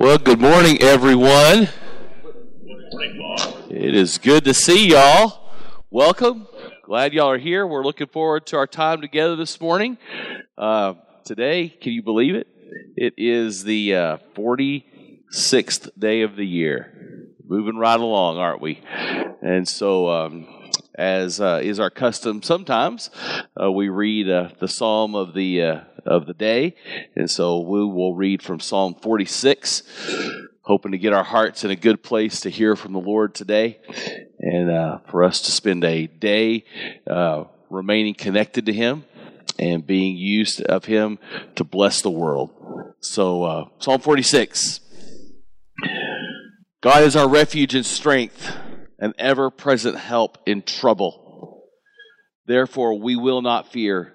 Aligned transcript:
Well, 0.00 0.16
good 0.16 0.38
morning, 0.38 0.80
everyone. 0.80 1.68
It 3.68 3.96
is 3.96 4.18
good 4.18 4.44
to 4.44 4.54
see 4.54 4.90
y'all. 4.90 5.50
Welcome. 5.90 6.46
Glad 6.84 7.14
y'all 7.14 7.30
are 7.30 7.36
here. 7.38 7.66
We're 7.66 7.82
looking 7.82 8.06
forward 8.06 8.46
to 8.46 8.58
our 8.58 8.68
time 8.68 9.00
together 9.00 9.34
this 9.34 9.60
morning. 9.60 9.98
Uh, 10.56 10.94
today, 11.24 11.68
can 11.68 11.90
you 11.90 12.04
believe 12.04 12.36
it? 12.36 12.46
It 12.96 13.14
is 13.16 13.64
the 13.64 13.96
uh, 13.96 14.18
46th 14.36 15.90
day 15.98 16.22
of 16.22 16.36
the 16.36 16.46
year. 16.46 17.34
Moving 17.44 17.76
right 17.76 17.98
along, 17.98 18.38
aren't 18.38 18.60
we? 18.60 18.80
And 19.42 19.66
so, 19.66 20.08
um, 20.10 20.46
as 20.94 21.40
uh, 21.40 21.60
is 21.60 21.80
our 21.80 21.90
custom, 21.90 22.44
sometimes 22.44 23.10
uh, 23.60 23.72
we 23.72 23.88
read 23.88 24.30
uh, 24.30 24.50
the 24.60 24.68
psalm 24.68 25.16
of 25.16 25.34
the 25.34 25.62
uh, 25.62 25.80
of 26.06 26.26
the 26.26 26.34
day, 26.34 26.74
and 27.16 27.30
so 27.30 27.60
we 27.60 27.84
will 27.84 28.14
read 28.14 28.42
from 28.42 28.60
Psalm 28.60 28.94
46, 29.00 29.82
hoping 30.62 30.92
to 30.92 30.98
get 30.98 31.12
our 31.12 31.24
hearts 31.24 31.64
in 31.64 31.70
a 31.70 31.76
good 31.76 32.02
place 32.02 32.40
to 32.40 32.50
hear 32.50 32.76
from 32.76 32.92
the 32.92 33.00
Lord 33.00 33.34
today, 33.34 33.78
and 34.38 34.70
uh, 34.70 34.98
for 35.10 35.24
us 35.24 35.40
to 35.42 35.50
spend 35.50 35.84
a 35.84 36.06
day 36.06 36.64
uh, 37.06 37.44
remaining 37.70 38.14
connected 38.14 38.66
to 38.66 38.72
Him 38.72 39.04
and 39.58 39.86
being 39.86 40.16
used 40.16 40.62
of 40.62 40.84
Him 40.84 41.18
to 41.56 41.64
bless 41.64 42.00
the 42.00 42.10
world. 42.10 42.50
So, 43.00 43.70
Psalm 43.78 44.00
46. 44.00 44.80
God 46.80 47.02
is 47.02 47.16
our 47.16 47.28
refuge 47.28 47.74
and 47.74 47.84
strength, 47.84 48.54
an 49.00 49.12
ever 49.18 49.50
present 49.50 49.98
help 49.98 50.38
in 50.46 50.62
trouble. 50.62 51.64
Therefore, 52.46 53.00
we 53.00 53.16
will 53.16 53.42
not 53.42 53.72
fear, 53.72 54.14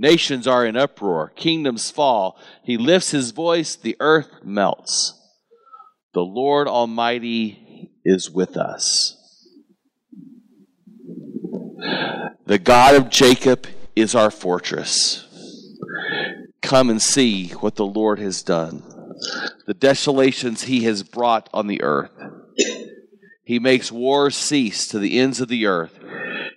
Nations 0.00 0.46
are 0.46 0.64
in 0.64 0.76
uproar, 0.76 1.32
kingdoms 1.34 1.90
fall. 1.90 2.38
He 2.62 2.76
lifts 2.76 3.10
his 3.10 3.32
voice, 3.32 3.74
the 3.74 3.96
earth 3.98 4.30
melts. 4.44 5.12
The 6.14 6.20
Lord 6.20 6.68
Almighty 6.68 7.90
is 8.04 8.30
with 8.30 8.56
us. 8.56 9.16
The 12.46 12.60
God 12.62 12.94
of 12.94 13.10
Jacob 13.10 13.66
is 13.96 14.14
our 14.14 14.30
fortress. 14.30 15.26
Come 16.62 16.90
and 16.90 17.02
see 17.02 17.48
what 17.50 17.74
the 17.74 17.84
Lord 17.84 18.20
has 18.20 18.44
done, 18.44 18.84
the 19.66 19.74
desolations 19.74 20.62
he 20.62 20.84
has 20.84 21.02
brought 21.02 21.50
on 21.52 21.66
the 21.66 21.82
earth. 21.82 22.12
He 23.44 23.58
makes 23.58 23.90
wars 23.90 24.36
cease 24.36 24.86
to 24.88 25.00
the 25.00 25.18
ends 25.18 25.40
of 25.40 25.48
the 25.48 25.66
earth. 25.66 25.97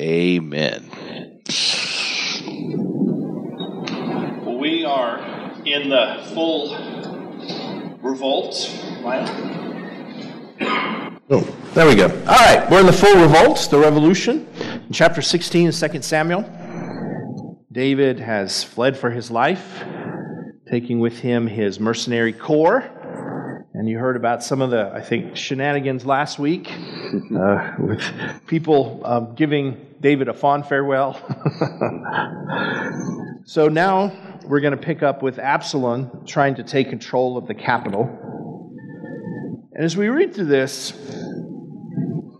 amen. 0.00 0.90
We 4.46 4.84
are 4.84 5.18
in 5.64 5.90
the 5.90 6.30
full 6.32 6.74
revolt. 8.02 8.70
Oh, 11.32 11.40
there 11.74 11.86
we 11.86 11.94
go. 11.94 12.06
All 12.06 12.24
right, 12.26 12.66
we're 12.70 12.80
in 12.80 12.86
the 12.86 12.92
full 12.92 13.20
revolt, 13.20 13.68
the 13.70 13.78
revolution. 13.78 14.48
In 14.58 14.92
chapter 14.92 15.22
16 15.22 15.68
of 15.68 15.74
2 15.74 16.02
Samuel, 16.02 17.58
David 17.70 18.18
has 18.18 18.64
fled 18.64 18.96
for 18.96 19.10
his 19.10 19.30
life, 19.30 19.84
taking 20.68 20.98
with 20.98 21.18
him 21.18 21.46
his 21.46 21.78
mercenary 21.78 22.32
corps 22.32 22.90
and 23.80 23.88
you 23.88 23.98
heard 23.98 24.16
about 24.16 24.42
some 24.42 24.60
of 24.60 24.70
the, 24.70 24.92
I 24.92 25.00
think, 25.00 25.36
shenanigans 25.36 26.04
last 26.04 26.38
week 26.38 26.70
uh, 27.34 27.72
with 27.78 28.02
people 28.46 29.00
um, 29.04 29.34
giving 29.34 29.86
David 30.00 30.28
a 30.28 30.34
fond 30.34 30.66
farewell. 30.66 31.14
so 33.44 33.68
now 33.68 34.12
we're 34.44 34.60
going 34.60 34.76
to 34.76 34.82
pick 34.82 35.02
up 35.02 35.22
with 35.22 35.38
Absalom 35.38 36.24
trying 36.26 36.54
to 36.54 36.62
take 36.62 36.88
control 36.88 37.36
of 37.36 37.46
the 37.46 37.54
capital. 37.54 38.08
And 39.72 39.84
as 39.84 39.96
we 39.96 40.08
read 40.08 40.34
through 40.34 40.46
this, 40.46 40.92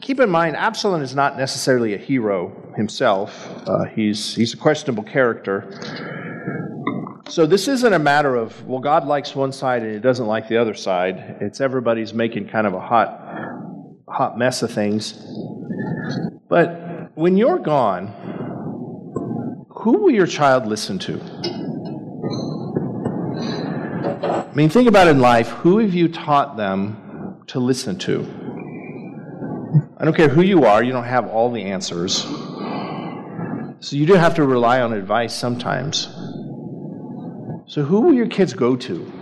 keep 0.00 0.20
in 0.20 0.30
mind, 0.30 0.56
Absalom 0.56 1.02
is 1.02 1.14
not 1.14 1.36
necessarily 1.36 1.94
a 1.94 1.98
hero 1.98 2.56
himself, 2.76 3.48
uh, 3.66 3.84
he's, 3.84 4.34
he's 4.34 4.54
a 4.54 4.56
questionable 4.56 5.02
character. 5.02 5.66
So 7.28 7.46
this 7.46 7.68
isn't 7.68 7.92
a 7.92 7.98
matter 7.98 8.34
of, 8.34 8.66
well, 8.66 8.80
God 8.80 9.06
likes 9.06 9.36
one 9.36 9.52
side 9.52 9.82
and 9.82 9.92
he 9.92 10.00
doesn't 10.00 10.26
like 10.26 10.48
the 10.48 10.56
other 10.56 10.74
side. 10.74 11.36
It's 11.40 11.60
everybody's 11.60 12.14
making 12.14 12.48
kind 12.48 12.66
of 12.66 12.74
a 12.74 12.80
hot, 12.80 13.20
hot 14.08 14.38
mess 14.38 14.62
of 14.62 14.72
things. 14.72 15.12
But 16.48 16.79
when 17.20 17.36
you're 17.36 17.58
gone, 17.58 18.06
who 19.68 19.98
will 19.98 20.10
your 20.10 20.26
child 20.26 20.66
listen 20.66 20.98
to? 20.98 21.20
I 24.48 24.54
mean, 24.54 24.70
think 24.70 24.88
about 24.88 25.06
in 25.06 25.20
life. 25.20 25.50
Who 25.50 25.80
have 25.80 25.92
you 25.92 26.08
taught 26.08 26.56
them 26.56 27.44
to 27.48 27.60
listen 27.60 27.98
to? 27.98 28.22
I 29.98 30.06
don't 30.06 30.16
care 30.16 30.30
who 30.30 30.40
you 30.40 30.64
are, 30.64 30.82
you 30.82 30.92
don't 30.92 31.04
have 31.04 31.28
all 31.28 31.52
the 31.52 31.62
answers. 31.62 32.22
So 33.80 33.96
you 33.96 34.06
do 34.06 34.14
have 34.14 34.34
to 34.36 34.44
rely 34.44 34.80
on 34.80 34.94
advice 34.94 35.34
sometimes. 35.34 36.04
So, 37.66 37.82
who 37.84 38.00
will 38.00 38.14
your 38.14 38.28
kids 38.28 38.54
go 38.54 38.76
to? 38.76 39.19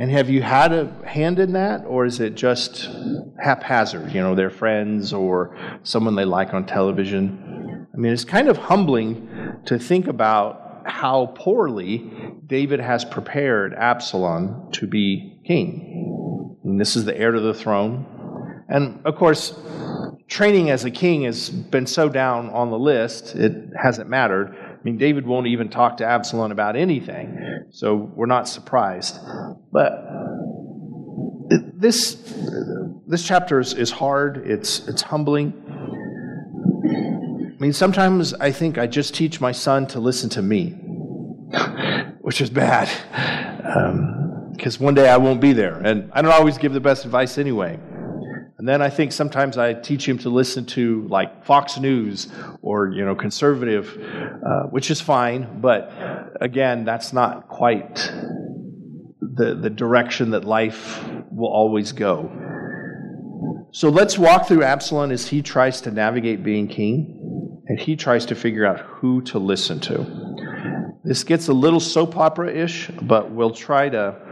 And 0.00 0.12
have 0.12 0.30
you 0.30 0.42
had 0.42 0.72
a 0.72 0.86
hand 1.04 1.40
in 1.40 1.54
that, 1.54 1.84
or 1.84 2.04
is 2.04 2.20
it 2.20 2.36
just 2.36 2.88
haphazard? 3.42 4.12
You 4.12 4.20
know, 4.20 4.36
their 4.36 4.50
friends 4.50 5.12
or 5.12 5.56
someone 5.82 6.14
they 6.14 6.24
like 6.24 6.54
on 6.54 6.66
television? 6.66 7.88
I 7.92 7.96
mean, 7.96 8.12
it's 8.12 8.24
kind 8.24 8.48
of 8.48 8.56
humbling 8.56 9.28
to 9.66 9.76
think 9.76 10.06
about 10.06 10.84
how 10.86 11.34
poorly 11.34 12.12
David 12.46 12.78
has 12.78 13.04
prepared 13.04 13.74
Absalom 13.74 14.70
to 14.72 14.86
be 14.86 15.40
king. 15.44 16.60
And 16.62 16.80
this 16.80 16.94
is 16.94 17.04
the 17.04 17.18
heir 17.18 17.32
to 17.32 17.40
the 17.40 17.52
throne. 17.52 18.06
And 18.68 19.04
of 19.04 19.16
course, 19.16 19.58
training 20.28 20.70
as 20.70 20.84
a 20.84 20.92
king 20.92 21.24
has 21.24 21.50
been 21.50 21.86
so 21.86 22.08
down 22.08 22.50
on 22.50 22.70
the 22.70 22.78
list, 22.78 23.34
it 23.34 23.70
hasn't 23.76 24.08
mattered. 24.08 24.67
I 24.78 24.80
mean, 24.84 24.96
David 24.96 25.26
won't 25.26 25.48
even 25.48 25.70
talk 25.70 25.96
to 25.96 26.06
Absalom 26.06 26.52
about 26.52 26.76
anything, 26.76 27.66
so 27.70 27.96
we're 27.96 28.26
not 28.26 28.48
surprised. 28.48 29.18
But 29.72 30.08
this 31.50 32.14
this 33.06 33.26
chapter 33.26 33.58
is, 33.58 33.74
is 33.74 33.90
hard. 33.90 34.46
It's 34.46 34.86
it's 34.86 35.02
humbling. 35.02 35.52
I 36.84 37.60
mean, 37.60 37.72
sometimes 37.72 38.34
I 38.34 38.52
think 38.52 38.78
I 38.78 38.86
just 38.86 39.14
teach 39.14 39.40
my 39.40 39.50
son 39.50 39.88
to 39.88 39.98
listen 39.98 40.30
to 40.30 40.42
me, 40.42 40.70
which 42.20 42.40
is 42.40 42.50
bad, 42.50 42.88
because 44.52 44.78
um, 44.78 44.84
one 44.84 44.94
day 44.94 45.08
I 45.08 45.16
won't 45.16 45.40
be 45.40 45.52
there, 45.52 45.74
and 45.78 46.08
I 46.12 46.22
don't 46.22 46.32
always 46.32 46.56
give 46.56 46.72
the 46.72 46.80
best 46.80 47.04
advice 47.04 47.36
anyway. 47.36 47.80
And 48.58 48.68
then 48.68 48.82
I 48.82 48.90
think 48.90 49.12
sometimes 49.12 49.56
I 49.56 49.72
teach 49.72 50.08
him 50.08 50.18
to 50.18 50.30
listen 50.30 50.66
to 50.66 51.06
like 51.08 51.44
Fox 51.44 51.78
News 51.78 52.26
or 52.60 52.90
you 52.90 53.04
know 53.04 53.14
conservative, 53.14 53.96
uh, 53.96 54.64
which 54.64 54.90
is 54.90 55.00
fine. 55.00 55.60
But 55.60 55.92
again, 56.40 56.84
that's 56.84 57.12
not 57.12 57.48
quite 57.48 57.94
the 59.20 59.54
the 59.54 59.70
direction 59.70 60.30
that 60.30 60.44
life 60.44 61.08
will 61.30 61.52
always 61.52 61.92
go. 61.92 62.32
So 63.70 63.90
let's 63.90 64.18
walk 64.18 64.48
through 64.48 64.64
Absalom 64.64 65.12
as 65.12 65.28
he 65.28 65.40
tries 65.40 65.80
to 65.82 65.92
navigate 65.92 66.42
being 66.42 66.66
king, 66.66 67.62
and 67.68 67.78
he 67.78 67.94
tries 67.94 68.26
to 68.26 68.34
figure 68.34 68.66
out 68.66 68.80
who 68.80 69.22
to 69.22 69.38
listen 69.38 69.78
to. 69.80 70.98
This 71.04 71.22
gets 71.22 71.46
a 71.46 71.52
little 71.52 71.78
soap 71.78 72.16
opera 72.16 72.52
ish, 72.52 72.90
but 73.02 73.30
we'll 73.30 73.52
try 73.52 73.88
to 73.88 74.27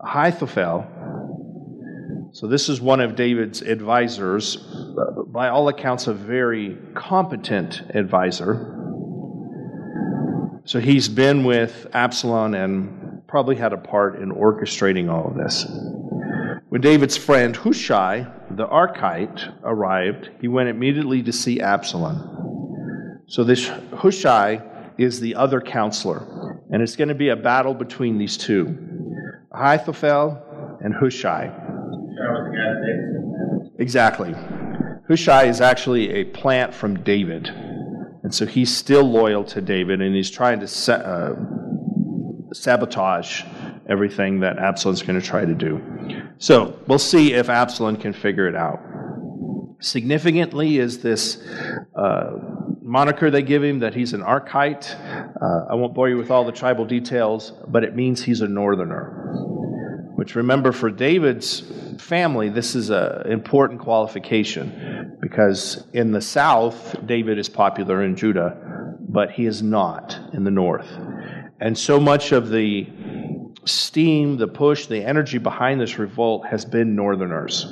Ahithophel. 0.03 0.85
So, 2.33 2.47
this 2.47 2.67
is 2.67 2.81
one 2.81 2.99
of 2.99 3.15
David's 3.15 3.61
advisors, 3.61 4.57
uh, 4.57 5.21
by 5.27 5.47
all 5.47 5.69
accounts, 5.69 6.07
a 6.07 6.13
very 6.13 6.77
competent 6.95 7.81
advisor. 7.95 8.77
So, 10.65 10.81
he's 10.81 11.07
been 11.07 11.45
with 11.45 11.87
Absalom 11.93 12.55
and 12.55 13.00
probably 13.31 13.55
had 13.55 13.71
a 13.71 13.77
part 13.77 14.21
in 14.21 14.29
orchestrating 14.29 15.09
all 15.09 15.25
of 15.25 15.35
this. 15.37 15.65
When 16.67 16.81
David's 16.81 17.15
friend 17.15 17.55
Hushai, 17.55 18.27
the 18.51 18.67
Archite, 18.67 19.55
arrived, 19.63 20.29
he 20.41 20.49
went 20.49 20.67
immediately 20.67 21.23
to 21.23 21.31
see 21.31 21.61
Absalom. 21.61 23.21
So 23.27 23.45
this 23.45 23.71
Hushai 23.95 24.61
is 24.97 25.21
the 25.21 25.35
other 25.35 25.61
counselor, 25.61 26.61
and 26.71 26.83
it's 26.83 26.97
going 26.97 27.07
to 27.07 27.15
be 27.15 27.29
a 27.29 27.37
battle 27.37 27.73
between 27.73 28.17
these 28.17 28.35
two 28.35 28.77
Ahithophel 29.53 30.77
and 30.83 30.93
Hushai. 30.93 31.51
Exactly. 33.79 34.35
Hushai 35.07 35.45
is 35.45 35.61
actually 35.61 36.09
a 36.15 36.25
plant 36.25 36.73
from 36.73 37.01
David. 37.01 37.47
And 38.23 38.35
so 38.35 38.45
he's 38.45 38.75
still 38.75 39.03
loyal 39.03 39.45
to 39.45 39.61
David, 39.61 40.01
and 40.01 40.13
he's 40.13 40.29
trying 40.29 40.59
to 40.59 40.67
set, 40.67 41.01
uh, 41.05 41.33
sabotage 42.53 43.43
everything 43.89 44.39
that 44.41 44.59
Absalom's 44.59 45.01
going 45.01 45.19
to 45.19 45.25
try 45.25 45.45
to 45.45 45.53
do. 45.53 45.81
So 46.37 46.79
we'll 46.87 46.99
see 46.99 47.33
if 47.33 47.49
Absalom 47.49 47.97
can 47.97 48.13
figure 48.13 48.47
it 48.47 48.55
out. 48.55 48.79
Significantly, 49.79 50.77
is 50.77 51.01
this 51.01 51.41
uh, 51.95 52.33
moniker 52.81 53.31
they 53.31 53.41
give 53.41 53.63
him 53.63 53.79
that 53.79 53.93
he's 53.93 54.13
an 54.13 54.21
Archite. 54.21 54.93
Uh, 55.41 55.71
I 55.71 55.75
won't 55.75 55.95
bore 55.95 56.09
you 56.09 56.17
with 56.17 56.29
all 56.29 56.43
the 56.43 56.51
tribal 56.51 56.85
details, 56.85 57.53
but 57.67 57.83
it 57.83 57.95
means 57.95 58.21
he's 58.21 58.41
a 58.41 58.47
northerner. 58.47 59.17
Which, 60.15 60.35
remember, 60.35 60.71
for 60.71 60.91
David's 60.91 61.63
family, 61.99 62.49
this 62.49 62.75
is 62.75 62.89
an 62.89 63.31
important 63.31 63.79
qualification 63.79 65.17
because 65.21 65.83
in 65.93 66.11
the 66.11 66.21
south, 66.21 66.95
David 67.05 67.39
is 67.39 67.49
popular 67.49 68.03
in 68.03 68.15
Judah, 68.15 68.97
but 68.99 69.31
he 69.31 69.45
is 69.45 69.61
not 69.61 70.19
in 70.33 70.43
the 70.43 70.51
north. 70.51 70.87
And 71.61 71.77
so 71.77 71.99
much 71.99 72.31
of 72.31 72.49
the 72.49 72.87
steam, 73.65 74.37
the 74.37 74.47
push, 74.47 74.87
the 74.87 75.03
energy 75.05 75.37
behind 75.37 75.79
this 75.79 75.99
revolt 75.99 76.45
has 76.47 76.65
been 76.65 76.95
Northerners. 76.95 77.67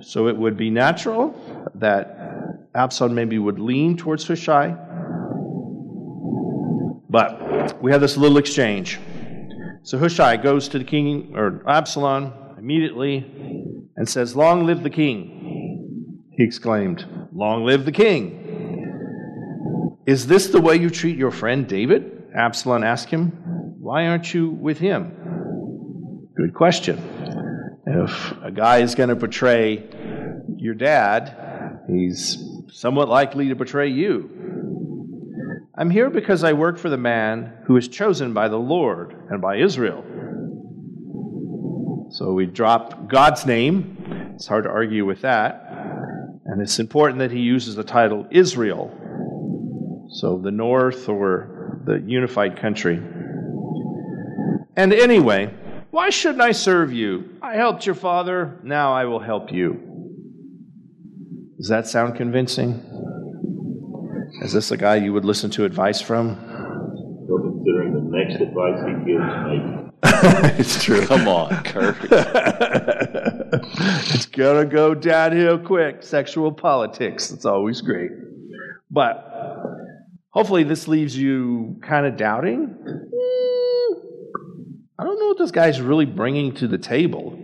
So 0.00 0.28
it 0.28 0.36
would 0.36 0.56
be 0.56 0.70
natural 0.70 1.34
that 1.74 2.68
Absalom 2.74 3.14
maybe 3.14 3.38
would 3.38 3.58
lean 3.58 3.96
towards 3.96 4.26
Hushai. 4.26 4.76
But 7.10 7.82
we 7.82 7.90
have 7.90 8.00
this 8.00 8.16
little 8.16 8.38
exchange. 8.38 9.00
So 9.82 9.98
Hushai 9.98 10.36
goes 10.36 10.68
to 10.68 10.78
the 10.78 10.84
king, 10.84 11.32
or 11.34 11.62
Absalom, 11.68 12.32
immediately 12.56 13.26
and 13.96 14.08
says, 14.08 14.36
Long 14.36 14.66
live 14.66 14.84
the 14.84 14.90
king. 14.90 16.24
He 16.30 16.44
exclaimed, 16.44 17.04
Long 17.32 17.64
live 17.64 17.84
the 17.84 17.92
king. 17.92 18.38
Is 20.06 20.28
this 20.28 20.46
the 20.48 20.60
way 20.60 20.76
you 20.76 20.90
treat 20.90 21.16
your 21.16 21.32
friend 21.32 21.66
David? 21.66 22.21
Absalom 22.34 22.82
asked 22.82 23.10
him. 23.10 23.28
Why 23.78 24.06
aren't 24.06 24.32
you 24.32 24.50
with 24.50 24.78
him? 24.78 26.28
Good 26.34 26.54
question. 26.54 26.98
If 27.86 28.32
a 28.42 28.50
guy 28.50 28.78
is 28.78 28.94
going 28.94 29.10
to 29.10 29.16
betray 29.16 29.84
your 30.56 30.74
dad, 30.74 31.80
he's 31.88 32.42
somewhat 32.72 33.08
likely 33.08 33.48
to 33.48 33.54
betray 33.54 33.88
you. 33.88 34.30
I'm 35.76 35.90
here 35.90 36.10
because 36.10 36.44
I 36.44 36.52
work 36.52 36.78
for 36.78 36.88
the 36.88 36.96
man 36.96 37.52
who 37.66 37.76
is 37.76 37.88
chosen 37.88 38.32
by 38.32 38.48
the 38.48 38.58
Lord 38.58 39.14
and 39.30 39.40
by 39.40 39.56
Israel. 39.56 40.04
So 42.10 42.32
we 42.32 42.46
drop 42.46 43.08
God's 43.08 43.46
name. 43.46 44.32
It's 44.34 44.46
hard 44.46 44.64
to 44.64 44.70
argue 44.70 45.04
with 45.04 45.22
that. 45.22 45.66
And 46.44 46.60
it's 46.60 46.78
important 46.78 47.18
that 47.20 47.30
he 47.30 47.40
uses 47.40 47.74
the 47.74 47.84
title 47.84 48.26
Israel. 48.30 48.90
So 50.10 50.38
the 50.38 50.50
north 50.50 51.08
or 51.08 51.51
the 51.84 52.02
unified 52.06 52.56
country. 52.56 53.00
And 54.76 54.92
anyway, 54.92 55.52
why 55.90 56.10
shouldn't 56.10 56.40
I 56.40 56.52
serve 56.52 56.92
you? 56.92 57.36
I 57.42 57.54
helped 57.56 57.84
your 57.84 57.94
father, 57.94 58.58
now 58.62 58.92
I 58.92 59.04
will 59.04 59.20
help 59.20 59.52
you. 59.52 59.92
Does 61.58 61.68
that 61.68 61.86
sound 61.86 62.16
convincing? 62.16 62.82
Is 64.42 64.52
this 64.52 64.70
a 64.70 64.76
guy 64.76 64.96
you 64.96 65.12
would 65.12 65.24
listen 65.24 65.50
to 65.50 65.64
advice 65.64 66.00
from? 66.00 66.36
Well, 67.28 67.42
considering 67.42 67.92
the 67.92 68.00
next 68.10 68.40
advice 68.40 68.80
he 68.86 68.92
gives, 69.12 69.24
maybe. 69.46 69.82
it's 70.58 70.82
true. 70.82 71.06
Come 71.06 71.28
on, 71.28 71.62
Kurt. 71.64 71.96
it's 74.10 74.26
gonna 74.26 74.64
go 74.64 74.94
downhill 74.94 75.58
quick. 75.58 76.02
Sexual 76.02 76.52
politics. 76.52 77.30
It's 77.30 77.44
always 77.44 77.80
great. 77.80 78.10
But 78.90 79.31
hopefully, 80.32 80.64
this 80.64 80.88
leaves 80.88 81.16
you 81.16 81.78
kind 81.82 82.04
of 82.04 82.16
doubting 82.16 82.76
I 85.02 85.04
don't 85.04 85.18
know 85.18 85.26
what 85.26 85.38
this 85.38 85.50
guy's 85.50 85.80
really 85.80 86.04
bringing 86.04 86.54
to 86.54 86.68
the 86.68 86.78
table, 86.78 87.36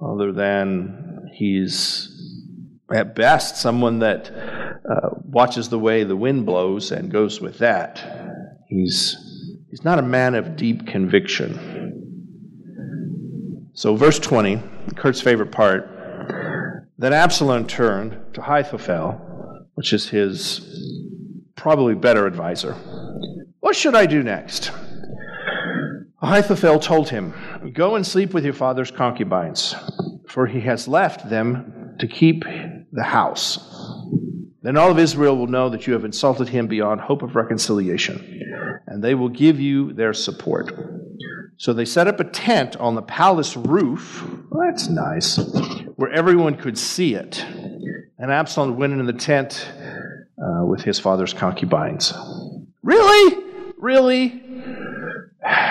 other 0.00 0.32
than 0.32 1.28
he's 1.34 2.08
at 2.90 3.14
best 3.14 3.58
someone 3.58 3.98
that 3.98 4.30
uh, 4.30 5.10
watches 5.22 5.68
the 5.68 5.78
way 5.78 6.04
the 6.04 6.16
wind 6.16 6.46
blows 6.46 6.92
and 6.92 7.10
goes 7.10 7.42
with 7.42 7.58
that. 7.58 8.56
He's 8.68 9.18
he's 9.68 9.84
not 9.84 9.98
a 9.98 10.02
man 10.02 10.34
of 10.34 10.56
deep 10.56 10.86
conviction. 10.86 11.60
So, 13.74 13.96
verse 13.96 14.18
20, 14.18 14.62
Kurt's 14.96 15.20
favorite 15.20 15.52
part. 15.52 15.90
Then 16.96 17.12
Absalom 17.12 17.66
turned 17.66 18.16
to 18.32 18.40
Ahithophel, 18.40 19.66
which 19.74 19.92
is 19.92 20.08
his 20.08 20.60
probably 21.56 21.94
better 21.94 22.26
advisor. 22.26 22.74
What 23.60 23.76
should 23.76 23.94
I 23.94 24.06
do 24.06 24.22
next? 24.22 24.70
Ahithophel 26.22 26.78
told 26.80 27.10
him, 27.10 27.34
Go 27.74 27.96
and 27.96 28.06
sleep 28.06 28.32
with 28.32 28.44
your 28.44 28.54
father's 28.54 28.90
concubines, 28.90 29.74
for 30.26 30.46
he 30.46 30.60
has 30.60 30.88
left 30.88 31.28
them 31.28 31.96
to 31.98 32.08
keep 32.08 32.44
the 32.92 33.02
house. 33.02 33.58
Then 34.62 34.78
all 34.78 34.90
of 34.90 34.98
Israel 34.98 35.36
will 35.36 35.46
know 35.46 35.68
that 35.68 35.86
you 35.86 35.92
have 35.92 36.06
insulted 36.06 36.48
him 36.48 36.66
beyond 36.66 37.02
hope 37.02 37.22
of 37.22 37.36
reconciliation, 37.36 38.40
and 38.86 39.04
they 39.04 39.14
will 39.14 39.28
give 39.28 39.60
you 39.60 39.92
their 39.92 40.14
support. 40.14 40.72
So 41.58 41.72
they 41.72 41.84
set 41.84 42.08
up 42.08 42.18
a 42.18 42.24
tent 42.24 42.74
on 42.76 42.94
the 42.94 43.02
palace 43.02 43.56
roof. 43.56 44.24
Well, 44.50 44.66
that's 44.66 44.88
nice, 44.88 45.36
where 45.96 46.10
everyone 46.10 46.56
could 46.56 46.78
see 46.78 47.14
it. 47.14 47.44
And 48.18 48.30
Absalom 48.30 48.76
went 48.76 48.94
into 48.94 49.04
the 49.04 49.18
tent 49.18 49.68
uh, 50.44 50.64
with 50.64 50.82
his 50.82 50.98
father's 50.98 51.32
concubines. 51.32 52.12
Really? 52.82 53.44
Really? 53.78 54.42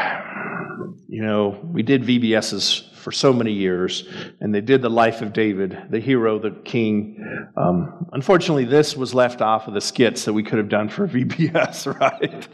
You 1.08 1.22
know, 1.22 1.60
we 1.64 1.84
did 1.84 2.02
VBSs 2.02 2.93
for 3.04 3.12
so 3.12 3.34
many 3.34 3.52
years, 3.52 4.08
and 4.40 4.56
they 4.56 4.62
did 4.62 4.82
the 4.82 4.90
life 4.90 5.22
of 5.22 5.34
David, 5.34 5.78
the 5.90 6.00
hero, 6.00 6.40
the 6.40 6.52
king. 6.64 7.50
Um, 7.58 8.08
unfortunately, 8.14 8.66
this 8.66 8.96
was 8.96 9.14
left 9.14 9.42
off 9.42 9.68
of 9.68 9.74
the 9.74 9.82
skits 9.82 10.26
that 10.26 10.34
we 10.34 10.44
could 10.44 10.58
have 10.58 10.70
done 10.70 10.90
for 10.90 11.08
VBS, 11.14 12.00
right? 12.00 12.48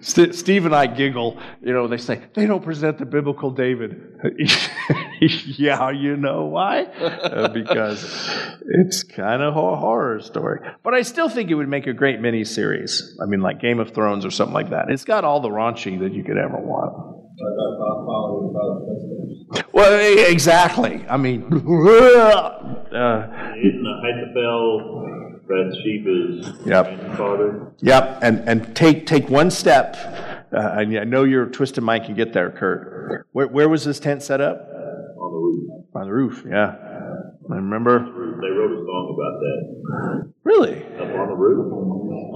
Steve 0.34 0.66
and 0.66 0.74
I 0.74 0.86
giggle. 0.86 1.38
You 1.62 1.72
know, 1.72 1.88
they 1.88 1.96
say 1.96 2.20
they 2.34 2.46
don't 2.46 2.62
present 2.62 2.98
the 2.98 3.06
biblical 3.06 3.50
David. 3.50 4.20
yeah, 5.20 5.90
you 5.90 6.16
know 6.16 6.44
why? 6.44 6.84
Uh, 6.84 7.48
because 7.48 8.28
it's 8.66 9.02
kind 9.02 9.42
of 9.42 9.56
a 9.56 9.76
horror 9.76 10.20
story. 10.20 10.60
But 10.82 10.94
I 10.94 11.02
still 11.02 11.28
think 11.28 11.50
it 11.50 11.54
would 11.54 11.68
make 11.68 11.86
a 11.86 11.92
great 11.92 12.20
mini 12.20 12.44
series. 12.44 13.18
I 13.22 13.26
mean, 13.26 13.40
like 13.40 13.60
Game 13.60 13.80
of 13.80 13.92
Thrones 13.92 14.24
or 14.24 14.30
something 14.30 14.54
like 14.54 14.70
that. 14.70 14.90
It's 14.90 15.04
got 15.04 15.24
all 15.24 15.40
the 15.40 15.48
raunchy 15.48 15.98
that 16.00 16.12
you 16.12 16.24
could 16.24 16.36
ever 16.36 16.58
want. 16.58 17.13
Well, 19.72 20.30
exactly. 20.30 21.04
I 21.08 21.16
mean, 21.16 21.42
uh, 21.52 22.76
Ahithophel, 24.04 25.40
Bathsheba's 25.48 26.66
yep. 26.66 27.16
father. 27.16 27.72
Yep, 27.78 28.18
and 28.22 28.48
and 28.48 28.76
take 28.76 29.06
take 29.06 29.28
one 29.28 29.50
step. 29.50 29.96
Uh, 30.52 30.58
I 30.58 30.84
know 30.84 31.24
your 31.24 31.46
twisted 31.46 31.82
mind 31.82 32.04
can 32.04 32.14
get 32.14 32.32
there, 32.32 32.50
Kurt. 32.50 33.26
Where, 33.32 33.48
where 33.48 33.68
was 33.68 33.84
this 33.84 33.98
tent 33.98 34.22
set 34.22 34.40
up? 34.40 34.68
On 35.18 35.32
the 35.32 35.38
roof. 35.40 35.80
On 35.96 36.06
the 36.06 36.12
roof, 36.12 36.44
yeah. 36.48 36.76
I 37.50 37.56
remember. 37.56 37.98
They 37.98 38.48
wrote 38.48 38.72
a 38.72 38.84
song 38.84 39.14
about 39.14 39.40
that. 39.40 40.32
Really? 40.44 40.84
Up 40.84 41.18
on 41.18 41.28
the 41.28 41.34
roof? 41.34 41.72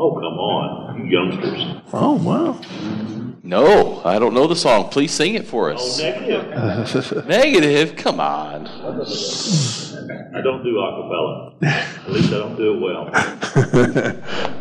Oh, 0.01 0.15
come 0.15 0.39
on, 0.39 0.99
you 0.99 1.07
youngsters. 1.07 1.83
Oh, 1.93 2.15
wow. 2.15 2.61
No, 3.49 4.03
I 4.05 4.19
don't 4.19 4.35
know 4.35 4.47
the 4.47 4.55
song. 4.55 4.91
Please 4.91 5.11
sing 5.11 5.35
it 5.35 5.47
for 5.47 5.71
Oh, 5.71 5.75
us. 5.75 5.99
negative. 5.99 7.27
Negative? 7.27 7.97
Come 7.97 8.21
on. 8.21 8.67
I 8.67 10.43
don't 10.43 10.63
do 10.63 10.75
acapella. 10.77 11.55
At 11.63 12.11
least 12.13 12.31
I 12.31 12.39
don't 12.39 12.57
do 12.57 12.75
it 12.75 12.81
well. 12.83 13.11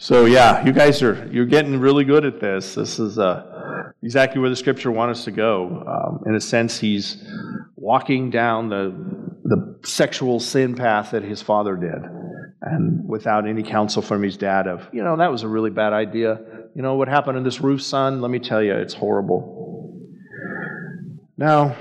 So 0.00 0.24
yeah, 0.26 0.64
you 0.64 0.72
guys 0.72 1.02
are 1.02 1.28
you're 1.30 1.44
getting 1.44 1.78
really 1.80 2.04
good 2.04 2.24
at 2.24 2.40
this. 2.40 2.76
This 2.76 2.98
is 2.98 3.18
uh, 3.18 3.90
exactly 4.02 4.40
where 4.40 4.48
the 4.48 4.56
scripture 4.56 4.90
wants 4.90 5.18
us 5.18 5.24
to 5.26 5.30
go. 5.32 5.84
Um, 5.86 6.22
in 6.26 6.34
a 6.34 6.40
sense, 6.40 6.78
he's 6.78 7.22
walking 7.76 8.30
down 8.30 8.70
the 8.70 8.94
the 9.44 9.78
sexual 9.86 10.40
sin 10.40 10.76
path 10.76 11.10
that 11.10 11.24
his 11.24 11.42
father 11.42 11.76
did, 11.76 11.98
and 12.62 13.06
without 13.06 13.46
any 13.46 13.62
counsel 13.62 14.00
from 14.00 14.22
his 14.22 14.38
dad 14.38 14.66
of 14.66 14.88
you 14.92 15.02
know 15.04 15.16
that 15.18 15.30
was 15.30 15.42
a 15.42 15.48
really 15.48 15.70
bad 15.70 15.92
idea. 15.92 16.40
You 16.78 16.82
know 16.82 16.94
what 16.94 17.08
happened 17.08 17.36
in 17.36 17.42
this 17.42 17.60
roof, 17.60 17.82
son? 17.82 18.20
Let 18.20 18.30
me 18.30 18.38
tell 18.38 18.62
you, 18.62 18.72
it's 18.72 18.94
horrible. 18.94 19.98
Now, 21.36 21.74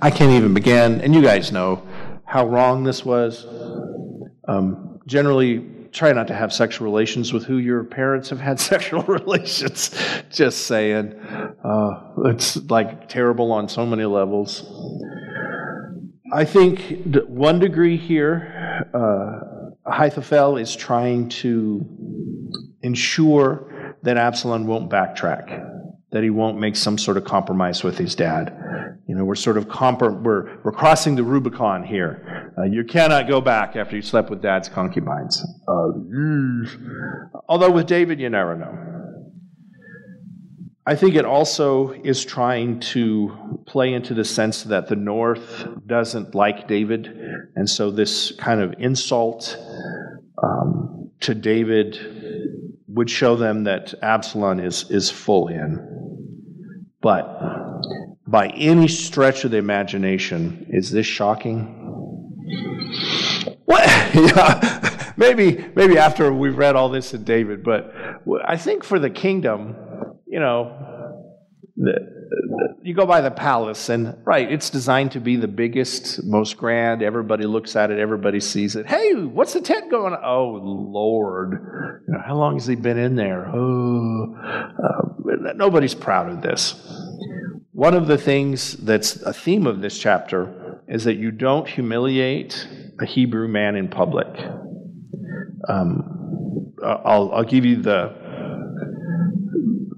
I 0.00 0.12
can't 0.12 0.30
even 0.30 0.54
begin, 0.54 1.00
and 1.00 1.12
you 1.12 1.20
guys 1.20 1.50
know 1.50 1.82
how 2.24 2.46
wrong 2.46 2.84
this 2.84 3.04
was. 3.04 3.44
Um, 4.46 5.00
generally, 5.08 5.66
try 5.90 6.12
not 6.12 6.28
to 6.28 6.34
have 6.34 6.52
sexual 6.52 6.84
relations 6.84 7.32
with 7.32 7.42
who 7.42 7.58
your 7.58 7.82
parents 7.82 8.30
have 8.30 8.38
had 8.38 8.60
sexual 8.72 9.02
relations. 9.02 9.92
Just 10.30 10.68
saying. 10.68 11.12
Uh, 11.12 12.12
it's 12.26 12.54
like 12.70 13.08
terrible 13.08 13.50
on 13.50 13.68
so 13.68 13.84
many 13.84 14.04
levels. 14.04 14.64
I 16.32 16.44
think 16.44 17.02
one 17.26 17.58
degree 17.58 17.96
here, 17.96 18.86
uh, 18.94 19.55
Ahithophel 19.86 20.56
is 20.56 20.74
trying 20.74 21.28
to 21.28 21.84
ensure 22.82 23.96
that 24.02 24.16
Absalom 24.16 24.66
won't 24.66 24.90
backtrack, 24.90 25.64
that 26.12 26.22
he 26.22 26.30
won't 26.30 26.58
make 26.58 26.76
some 26.76 26.98
sort 26.98 27.16
of 27.16 27.24
compromise 27.24 27.82
with 27.82 27.98
his 27.98 28.14
dad. 28.14 28.54
You 29.08 29.14
know, 29.14 29.24
we're 29.24 29.36
sort 29.36 29.56
of 29.56 29.68
compar- 29.68 30.20
we're 30.22 30.58
we're 30.64 30.72
crossing 30.72 31.14
the 31.14 31.22
Rubicon 31.22 31.84
here. 31.84 32.52
Uh, 32.58 32.64
you 32.64 32.84
cannot 32.84 33.28
go 33.28 33.40
back 33.40 33.76
after 33.76 33.94
you 33.94 34.02
slept 34.02 34.30
with 34.30 34.42
dad's 34.42 34.68
concubines. 34.68 35.44
Uh, 35.68 35.88
although 37.48 37.70
with 37.70 37.86
David, 37.86 38.18
you 38.18 38.28
never 38.28 38.56
know. 38.56 38.95
I 40.88 40.94
think 40.94 41.16
it 41.16 41.24
also 41.24 41.90
is 41.90 42.24
trying 42.24 42.78
to 42.92 43.60
play 43.66 43.92
into 43.92 44.14
the 44.14 44.24
sense 44.24 44.62
that 44.64 44.86
the 44.86 44.94
North 44.94 45.66
doesn't 45.84 46.36
like 46.36 46.68
David, 46.68 47.08
and 47.56 47.68
so 47.68 47.90
this 47.90 48.30
kind 48.38 48.60
of 48.60 48.72
insult 48.78 49.58
um, 50.40 51.10
to 51.20 51.34
David 51.34 51.98
would 52.86 53.10
show 53.10 53.34
them 53.34 53.64
that 53.64 53.94
Absalom 54.00 54.60
is, 54.60 54.88
is 54.88 55.10
full 55.10 55.48
in. 55.48 56.86
But 57.02 57.36
by 58.28 58.48
any 58.50 58.86
stretch 58.86 59.44
of 59.44 59.50
the 59.50 59.56
imagination, 59.56 60.68
is 60.70 60.92
this 60.92 61.06
shocking? 61.06 61.82
What? 63.64 63.84
yeah, 64.14 65.12
maybe, 65.16 65.64
maybe 65.74 65.98
after 65.98 66.32
we've 66.32 66.56
read 66.56 66.76
all 66.76 66.90
this 66.90 67.12
in 67.12 67.24
David, 67.24 67.64
but 67.64 67.92
I 68.44 68.56
think 68.56 68.84
for 68.84 69.00
the 69.00 69.10
kingdom, 69.10 69.74
you 70.26 70.40
know, 70.40 71.22
the, 71.76 71.92
you 72.82 72.94
go 72.94 73.06
by 73.06 73.20
the 73.20 73.30
palace, 73.30 73.88
and 73.88 74.16
right, 74.24 74.50
it's 74.50 74.70
designed 74.70 75.12
to 75.12 75.20
be 75.20 75.36
the 75.36 75.48
biggest, 75.48 76.24
most 76.24 76.56
grand. 76.56 77.02
Everybody 77.02 77.44
looks 77.44 77.76
at 77.76 77.90
it, 77.90 77.98
everybody 77.98 78.40
sees 78.40 78.76
it. 78.76 78.86
Hey, 78.86 79.14
what's 79.14 79.52
the 79.52 79.60
tent 79.60 79.90
going? 79.90 80.16
Oh, 80.24 80.60
Lord. 80.62 81.52
You 82.08 82.14
know, 82.14 82.20
how 82.26 82.36
long 82.36 82.54
has 82.54 82.66
he 82.66 82.76
been 82.76 82.98
in 82.98 83.16
there? 83.16 83.46
Oh, 83.54 84.34
uh, 84.82 85.52
nobody's 85.54 85.94
proud 85.94 86.30
of 86.30 86.42
this. 86.42 86.74
One 87.72 87.94
of 87.94 88.06
the 88.06 88.16
things 88.16 88.72
that's 88.78 89.16
a 89.22 89.34
theme 89.34 89.66
of 89.66 89.82
this 89.82 89.98
chapter 89.98 90.82
is 90.88 91.04
that 91.04 91.16
you 91.16 91.30
don't 91.30 91.68
humiliate 91.68 92.66
a 93.00 93.04
Hebrew 93.04 93.48
man 93.48 93.76
in 93.76 93.88
public. 93.88 94.28
Um, 95.68 96.72
I'll, 96.82 97.32
I'll 97.32 97.44
give 97.44 97.66
you 97.66 97.82
the 97.82 98.25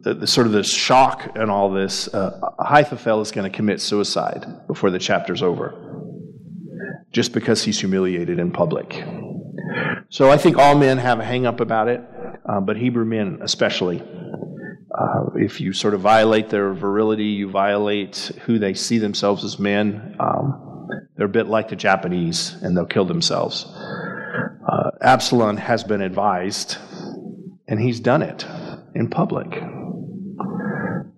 the, 0.09 0.15
the, 0.15 0.27
sort 0.27 0.47
of 0.47 0.55
the 0.55 0.63
shock 0.63 1.33
and 1.35 1.51
all 1.51 1.71
this, 1.71 2.09
uh, 2.15 2.41
Ahithophel 2.59 3.21
is 3.21 3.31
going 3.31 3.51
to 3.51 3.55
commit 3.55 3.79
suicide 3.79 4.47
before 4.67 4.91
the 4.91 4.99
chapter's 4.99 5.43
over, 5.43 5.75
just 7.13 7.35
because 7.35 7.63
he's 7.63 7.79
humiliated 7.79 8.39
in 8.39 8.51
public. 8.51 9.05
So 10.09 10.31
I 10.31 10.39
think 10.39 10.57
all 10.57 10.75
men 10.75 10.97
have 10.97 11.21
a 11.21 11.25
hang 11.25 11.45
up 11.45 11.61
about 11.61 11.89
it, 11.89 12.01
uh, 12.49 12.61
but 12.61 12.79
Hebrew 12.79 13.05
men 13.05 13.41
especially. 13.43 14.01
Uh, 14.01 15.27
if 15.37 15.61
you 15.61 15.75
sort 15.75 15.93
of 15.93 16.01
violate 16.01 16.49
their 16.49 16.73
virility, 16.73 17.27
you 17.27 17.51
violate 17.51 18.33
who 18.47 18.59
they 18.59 18.73
see 18.73 18.97
themselves 18.97 19.45
as 19.45 19.59
men. 19.59 20.17
Um, 20.19 20.89
they're 21.17 21.27
a 21.27 21.29
bit 21.29 21.49
like 21.49 21.69
the 21.69 21.77
Japanese, 21.77 22.57
and 22.63 22.75
they'll 22.75 22.87
kill 22.87 23.05
themselves. 23.05 23.67
Uh, 23.67 24.91
Absalom 25.03 25.59
has 25.59 25.85
been 25.85 26.01
advised, 26.01 26.79
and 27.69 27.79
he's 27.79 28.01
done 28.01 28.23
it 28.23 28.47
in 28.95 29.11
public. 29.11 29.63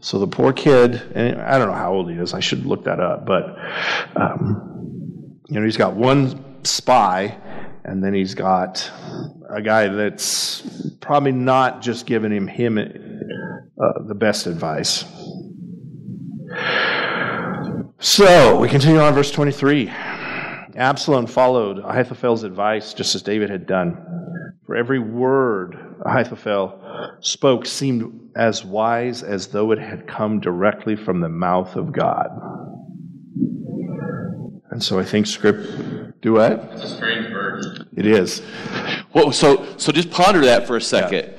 So 0.00 0.18
the 0.18 0.26
poor 0.26 0.52
kid, 0.52 0.94
and 1.14 1.40
I 1.40 1.58
don't 1.58 1.68
know 1.68 1.74
how 1.74 1.92
old 1.92 2.10
he 2.10 2.16
is, 2.16 2.32
I 2.32 2.40
should 2.40 2.64
look 2.64 2.84
that 2.84 3.00
up, 3.00 3.26
but 3.26 3.56
um, 4.16 5.38
you 5.48 5.58
know, 5.58 5.64
he's 5.64 5.76
got 5.76 5.94
one 5.94 6.64
spy, 6.64 7.36
and 7.84 8.02
then 8.02 8.14
he's 8.14 8.34
got 8.34 8.90
a 9.50 9.60
guy 9.60 9.88
that's 9.88 10.62
probably 11.00 11.32
not 11.32 11.82
just 11.82 12.06
giving 12.06 12.32
him 12.32 12.46
him 12.46 12.78
uh, 12.78 14.04
the 14.06 14.14
best 14.14 14.46
advice. 14.46 15.04
So 17.98 18.58
we 18.58 18.68
continue 18.68 19.00
on 19.00 19.12
verse 19.12 19.30
23. 19.30 19.88
Absalom 20.76 21.26
followed 21.26 21.78
Ahithophel's 21.80 22.44
advice 22.44 22.94
just 22.94 23.14
as 23.14 23.22
David 23.22 23.50
had 23.50 23.66
done. 23.66 23.98
For 24.64 24.76
every 24.76 24.98
word 24.98 25.78
Ahithophel 26.06 26.79
spoke 27.20 27.66
seemed 27.66 28.30
as 28.36 28.64
wise 28.64 29.22
as 29.22 29.48
though 29.48 29.72
it 29.72 29.78
had 29.78 30.06
come 30.06 30.40
directly 30.40 30.96
from 30.96 31.20
the 31.20 31.28
mouth 31.28 31.76
of 31.76 31.92
God. 31.92 32.28
And 34.70 34.82
so 34.82 34.98
I 34.98 35.04
think 35.04 35.26
script 35.26 36.20
do 36.20 36.34
what? 36.34 36.52
It's 36.72 36.84
a 36.84 36.96
strange 36.96 37.28
verse. 37.32 37.84
It 37.96 38.06
is. 38.06 38.42
Well, 39.12 39.32
so 39.32 39.66
so 39.78 39.90
just 39.90 40.10
ponder 40.10 40.40
that 40.42 40.66
for 40.66 40.76
a 40.76 40.80
second. 40.80 41.34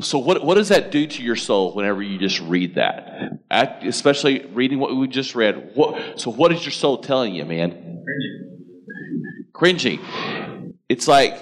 So 0.00 0.18
what 0.18 0.44
what 0.44 0.54
does 0.54 0.68
that 0.68 0.90
do 0.90 1.06
to 1.06 1.22
your 1.22 1.36
soul 1.36 1.74
whenever 1.74 2.02
you 2.02 2.18
just 2.18 2.40
read 2.40 2.76
that? 2.76 3.32
Act, 3.50 3.84
especially 3.84 4.46
reading 4.46 4.78
what 4.78 4.96
we 4.96 5.08
just 5.08 5.34
read. 5.34 5.72
What 5.74 6.20
so 6.20 6.30
what 6.30 6.52
is 6.52 6.64
your 6.64 6.72
soul 6.72 6.98
telling 6.98 7.34
you, 7.34 7.44
man? 7.44 8.04
Cringing. 9.52 10.00
It's 10.88 11.06
like 11.06 11.38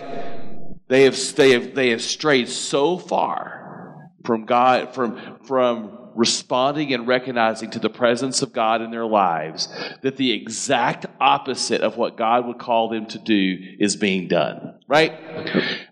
they 0.89 1.05
have 1.05 1.17
they 1.37 1.51
have 1.53 1.75
they 1.75 1.91
have 1.91 2.03
strayed 2.03 2.49
so 2.49 2.99
far 2.99 4.11
from 4.25 4.45
God 4.45 4.95
from 4.95 5.39
from 5.45 5.99
responding 6.17 6.95
and 6.95 7.07
recognizing 7.07 7.71
to 7.71 7.79
the 7.79 7.91
presence 7.91 8.41
of 8.41 8.53
God 8.53 8.81
in 8.81 8.91
their 8.91 9.05
lives 9.05 9.69
that 10.03 10.17
the 10.17 10.33
exact 10.33 11.07
opposite 11.21 11.83
of 11.83 11.97
what 11.97 12.17
God 12.17 12.47
would 12.47 12.59
call 12.59 12.89
them 12.89 13.07
to 13.07 13.19
do 13.19 13.59
is 13.79 13.97
being 13.97 14.27
done. 14.27 14.79
Right? 14.89 15.13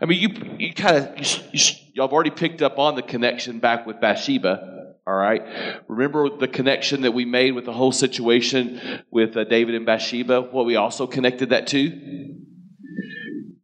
I 0.00 0.06
mean, 0.06 0.20
you 0.20 0.56
you 0.58 0.74
kind 0.74 0.96
of 0.96 1.18
you, 1.52 1.74
y'all 1.92 2.06
have 2.06 2.12
already 2.12 2.30
picked 2.30 2.62
up 2.62 2.78
on 2.78 2.94
the 2.94 3.02
connection 3.02 3.58
back 3.58 3.86
with 3.86 4.00
Bathsheba. 4.00 4.72
All 5.06 5.14
right. 5.14 5.42
Remember 5.86 6.30
the 6.30 6.48
connection 6.48 7.02
that 7.02 7.12
we 7.12 7.26
made 7.26 7.52
with 7.52 7.66
the 7.66 7.74
whole 7.74 7.92
situation 7.92 9.02
with 9.10 9.36
uh, 9.36 9.44
David 9.44 9.74
and 9.74 9.84
Bathsheba? 9.84 10.40
What 10.40 10.64
we 10.64 10.76
also 10.76 11.06
connected 11.06 11.50
that 11.50 11.66
to? 11.68 12.34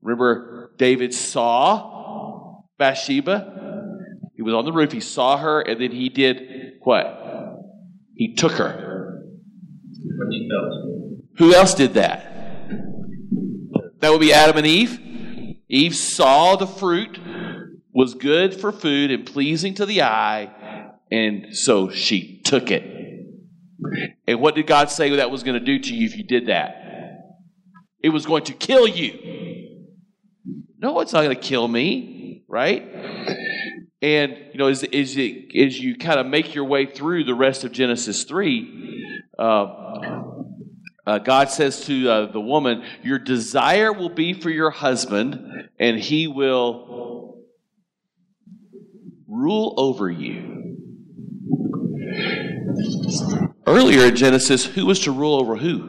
Remember, 0.03 0.50
David 0.81 1.13
saw 1.13 2.63
Bathsheba. 2.79 3.55
He 4.35 4.41
was 4.41 4.55
on 4.55 4.65
the 4.65 4.73
roof. 4.73 4.91
He 4.93 5.01
saw 5.01 5.37
her, 5.37 5.61
and 5.61 5.79
then 5.79 5.93
he 5.93 6.09
did 6.09 6.79
what? 6.81 7.59
He 8.15 8.35
took 8.35 8.53
her. 8.53 9.21
Who 11.37 11.55
else 11.55 11.75
did 11.75 11.93
that? 11.95 12.25
That 13.99 14.11
would 14.11 14.23
be 14.23 14.33
Adam 14.33 14.57
and 14.57 14.67
Eve. 14.67 14.99
Eve 15.69 15.95
saw 15.95 16.57
the 16.57 16.67
fruit 16.67 17.21
was 17.93 18.15
good 18.15 18.59
for 18.59 18.73
food 18.73 19.11
and 19.11 19.27
pleasing 19.27 19.75
to 19.75 19.85
the 19.85 20.01
eye, 20.01 20.51
and 21.11 21.55
so 21.55 21.91
she 21.91 22.41
took 22.43 22.71
it. 22.71 22.85
And 24.27 24.41
what 24.41 24.55
did 24.55 24.67
God 24.67 24.91
say 24.91 25.15
that 25.17 25.31
was 25.31 25.43
going 25.43 25.59
to 25.59 25.65
do 25.65 25.79
to 25.79 25.95
you 25.95 26.07
if 26.07 26.17
you 26.17 26.25
did 26.25 26.47
that? 26.47 26.77
It 28.03 28.09
was 28.09 28.25
going 28.25 28.45
to 28.45 28.55
kill 28.55 28.89
you. 28.89 29.50
No, 30.81 31.01
it's 31.01 31.13
not 31.13 31.23
going 31.23 31.37
to 31.37 31.43
kill 31.43 31.69
me, 31.69 32.43
right? 32.49 32.83
And 34.01 34.37
you 34.53 34.59
know, 34.59 34.69
as 34.69 34.83
as, 34.83 35.15
it, 35.19 35.55
as 35.55 35.79
you 35.79 35.97
kind 35.97 36.19
of 36.19 36.27
make 36.27 36.55
your 36.55 36.65
way 36.65 36.87
through 36.87 37.25
the 37.25 37.35
rest 37.35 37.65
of 37.65 37.73
Genesis 37.73 38.25
three, 38.25 39.05
uh, 39.39 39.67
uh, 41.07 41.19
God 41.19 41.51
says 41.51 41.85
to 41.85 42.11
uh, 42.11 42.33
the 42.33 42.41
woman, 42.41 42.83
"Your 43.03 43.19
desire 43.19 43.93
will 43.93 44.09
be 44.09 44.33
for 44.33 44.49
your 44.49 44.71
husband, 44.71 45.69
and 45.79 45.99
he 45.99 46.27
will 46.29 47.45
rule 49.29 49.75
over 49.77 50.11
you. 50.11 50.79
Earlier 53.67 54.07
in 54.07 54.17
Genesis, 54.17 54.65
who 54.65 54.87
was 54.87 55.01
to 55.01 55.13
rule 55.13 55.35
over 55.35 55.57
who? 55.57 55.89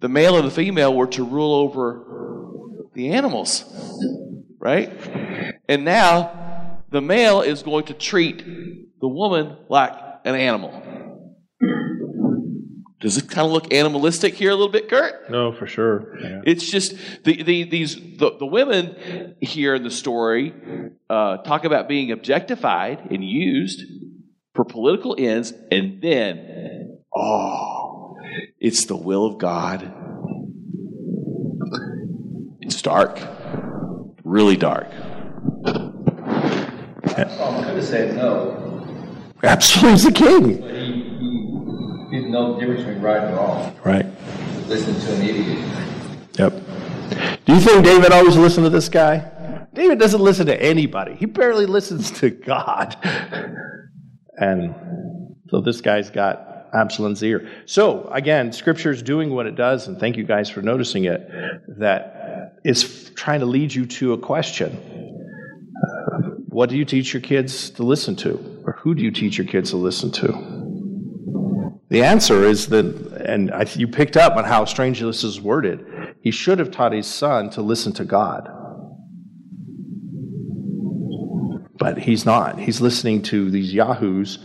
The 0.00 0.08
male 0.08 0.36
and 0.36 0.46
the 0.46 0.50
female 0.50 0.92
were 0.92 1.06
to 1.06 1.22
rule 1.22 1.54
over 1.54 2.13
the 2.94 3.10
animals, 3.10 3.64
right? 4.58 4.90
And 5.68 5.84
now 5.84 6.80
the 6.90 7.00
male 7.00 7.42
is 7.42 7.62
going 7.62 7.84
to 7.86 7.94
treat 7.94 8.44
the 9.00 9.08
woman 9.08 9.56
like 9.68 9.92
an 10.24 10.34
animal. 10.34 10.82
Does 13.00 13.18
it 13.18 13.28
kind 13.28 13.44
of 13.44 13.52
look 13.52 13.74
animalistic 13.74 14.34
here 14.34 14.48
a 14.48 14.54
little 14.54 14.72
bit, 14.72 14.88
Kurt? 14.88 15.30
No, 15.30 15.52
for 15.52 15.66
sure. 15.66 16.16
Yeah. 16.22 16.40
It's 16.46 16.70
just 16.70 16.96
the, 17.24 17.42
the 17.42 17.64
these 17.64 17.96
the, 17.96 18.34
the 18.38 18.46
women 18.46 19.36
here 19.42 19.74
in 19.74 19.82
the 19.82 19.90
story 19.90 20.54
uh, 21.10 21.36
talk 21.38 21.66
about 21.66 21.86
being 21.86 22.12
objectified 22.12 23.10
and 23.10 23.22
used 23.22 23.82
for 24.54 24.64
political 24.64 25.16
ends, 25.18 25.52
and 25.70 26.00
then 26.00 27.00
oh, 27.14 28.16
it's 28.58 28.86
the 28.86 28.96
will 28.96 29.26
of 29.26 29.36
God. 29.36 29.92
It's 32.64 32.80
dark, 32.80 33.20
really 34.24 34.56
dark. 34.56 34.88
Saul 35.66 37.62
could 37.62 37.76
have 37.76 37.84
said 37.84 38.16
no, 38.16 38.86
Absalom's 39.42 40.04
the 40.04 40.12
king. 40.12 40.60
but 40.62 40.70
he, 40.70 40.92
he 42.10 42.16
didn't 42.16 42.30
know 42.32 42.54
the 42.54 42.60
difference 42.60 42.84
between 42.84 43.02
right 43.02 43.22
and 43.22 43.36
wrong. 43.36 43.76
Right. 43.84 44.06
Listen 44.66 44.94
to 44.98 45.14
an 45.14 45.22
idiot. 45.28 45.58
Yep. 46.38 46.52
Do 47.44 47.52
you 47.54 47.60
think 47.60 47.84
David 47.84 48.12
always 48.12 48.36
listened 48.36 48.64
to 48.64 48.70
this 48.70 48.88
guy? 48.88 49.30
David 49.74 49.98
doesn't 49.98 50.22
listen 50.22 50.46
to 50.46 50.62
anybody. 50.62 51.14
He 51.16 51.26
barely 51.26 51.66
listens 51.66 52.10
to 52.20 52.30
God. 52.30 52.96
And 54.38 54.74
so 55.50 55.60
this 55.60 55.82
guy's 55.82 56.08
got 56.08 56.68
Absalom's 56.74 57.22
ear. 57.22 57.48
So 57.66 58.08
again, 58.12 58.52
Scripture's 58.52 59.02
doing 59.02 59.30
what 59.30 59.46
it 59.46 59.54
does, 59.54 59.86
and 59.86 60.00
thank 60.00 60.16
you 60.16 60.24
guys 60.24 60.48
for 60.48 60.62
noticing 60.62 61.04
it. 61.04 61.28
That 61.78 62.13
it's 62.64 63.10
trying 63.10 63.40
to 63.40 63.46
lead 63.46 63.74
you 63.74 63.86
to 63.86 64.14
a 64.14 64.18
question. 64.18 64.72
What 66.48 66.70
do 66.70 66.76
you 66.76 66.84
teach 66.84 67.12
your 67.12 67.20
kids 67.20 67.70
to 67.70 67.82
listen 67.82 68.16
to, 68.16 68.62
or 68.64 68.72
who 68.80 68.94
do 68.94 69.02
you 69.02 69.10
teach 69.10 69.36
your 69.36 69.46
kids 69.46 69.70
to 69.70 69.76
listen 69.76 70.10
to? 70.12 70.62
The 71.90 72.02
answer 72.02 72.44
is 72.44 72.68
that, 72.68 72.86
and 73.26 73.52
I, 73.52 73.66
you 73.74 73.86
picked 73.86 74.16
up 74.16 74.36
on 74.36 74.44
how 74.44 74.64
strangely 74.64 75.06
this 75.06 75.24
is 75.24 75.40
worded. 75.40 75.84
He 76.22 76.30
should 76.30 76.58
have 76.58 76.70
taught 76.70 76.92
his 76.92 77.06
son 77.06 77.50
to 77.50 77.60
listen 77.60 77.92
to 77.94 78.04
God. 78.04 78.48
But 81.76 81.98
he's 81.98 82.24
not. 82.24 82.58
He's 82.58 82.80
listening 82.80 83.22
to 83.22 83.50
these 83.50 83.74
yahoos 83.74 84.38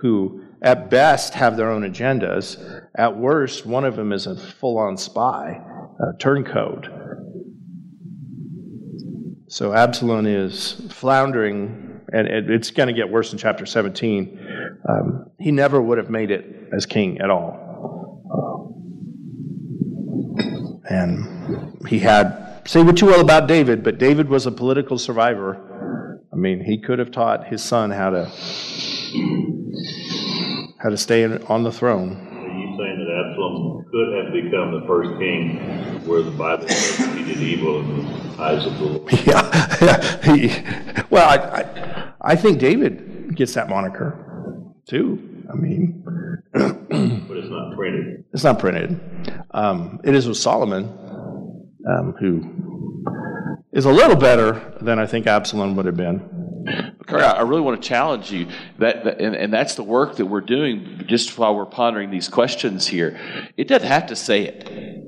who, 0.00 0.42
at 0.62 0.90
best, 0.90 1.34
have 1.34 1.56
their 1.56 1.70
own 1.70 1.82
agendas. 1.82 2.58
At 2.96 3.16
worst, 3.16 3.64
one 3.64 3.84
of 3.84 3.96
them 3.96 4.12
is 4.12 4.26
a 4.26 4.34
full 4.36 4.78
on 4.78 4.96
spy, 4.96 5.60
a 6.00 6.18
turncoat. 6.18 6.88
So 9.54 9.72
Absalom 9.72 10.26
is 10.26 10.72
floundering, 10.90 12.00
and 12.12 12.26
it- 12.26 12.50
it's 12.50 12.72
going 12.72 12.88
to 12.88 12.92
get 12.92 13.08
worse 13.08 13.30
in 13.30 13.38
chapter 13.38 13.64
17. 13.66 14.36
Um, 14.88 15.26
he 15.38 15.52
never 15.52 15.80
would 15.80 15.96
have 15.96 16.10
made 16.10 16.32
it 16.32 16.70
as 16.72 16.86
king 16.86 17.20
at 17.20 17.30
all. 17.30 17.54
And 20.90 21.78
he 21.86 22.00
had, 22.00 22.62
say 22.64 22.82
what 22.82 23.00
you 23.00 23.06
will 23.06 23.20
about 23.20 23.46
David, 23.46 23.84
but 23.84 23.96
David 23.98 24.28
was 24.28 24.44
a 24.44 24.50
political 24.50 24.98
survivor. 24.98 26.20
I 26.32 26.36
mean, 26.36 26.64
he 26.64 26.76
could 26.76 26.98
have 26.98 27.12
taught 27.12 27.46
his 27.46 27.62
son 27.62 27.92
how 27.92 28.10
to 28.10 28.24
how 30.82 30.90
to 30.90 30.96
stay 30.96 31.24
on 31.48 31.62
the 31.62 31.70
throne. 31.70 32.10
Are 32.10 32.58
you 32.58 32.76
saying 32.76 32.98
that 32.98 33.24
Absalom 33.30 33.84
could 33.88 34.24
have 34.24 34.32
become 34.32 34.80
the 34.80 34.84
first 34.88 35.16
king 35.20 35.58
where 36.08 36.22
the 36.22 36.32
Bible 36.32 36.66
says 36.66 37.13
did 37.24 37.38
evil 37.38 37.80
in 37.80 38.04
the 38.36 38.42
eyes 38.42 38.66
of 38.66 38.78
the 38.78 38.84
Lord? 38.84 39.12
Yeah, 39.26 40.34
he, 40.34 40.48
well, 41.10 41.28
I, 41.28 41.36
I, 41.60 42.12
I 42.32 42.36
think 42.36 42.58
David 42.58 43.34
gets 43.36 43.54
that 43.54 43.68
moniker 43.68 44.18
too. 44.86 45.44
I 45.50 45.54
mean, 45.56 46.02
But 46.52 47.36
it's 47.36 47.50
not 47.50 47.74
printed. 47.76 48.24
it's 48.32 48.44
not 48.44 48.58
printed. 48.58 49.00
Um, 49.50 50.00
it 50.04 50.14
is 50.14 50.26
with 50.26 50.36
Solomon, 50.38 50.84
um, 51.88 52.14
who 52.18 53.02
is 53.72 53.84
a 53.84 53.90
little 53.92 54.16
better 54.16 54.76
than 54.80 54.98
I 54.98 55.06
think 55.06 55.26
Absalom 55.26 55.76
would 55.76 55.86
have 55.86 55.96
been. 55.96 56.96
Kurt, 57.06 57.20
I 57.20 57.32
I 57.32 57.40
really 57.42 57.60
want 57.60 57.82
to 57.82 57.86
challenge 57.86 58.30
you 58.30 58.46
that, 58.78 59.04
that 59.04 59.20
and, 59.20 59.34
and 59.34 59.52
that's 59.52 59.74
the 59.74 59.82
work 59.82 60.16
that 60.16 60.26
we're 60.26 60.40
doing 60.40 61.02
just 61.06 61.36
while 61.36 61.54
we're 61.54 61.66
pondering 61.66 62.10
these 62.10 62.28
questions 62.28 62.86
here. 62.86 63.18
It 63.58 63.68
doesn't 63.68 63.86
have 63.88 64.06
to 64.06 64.16
say 64.16 64.44
it. 64.44 65.03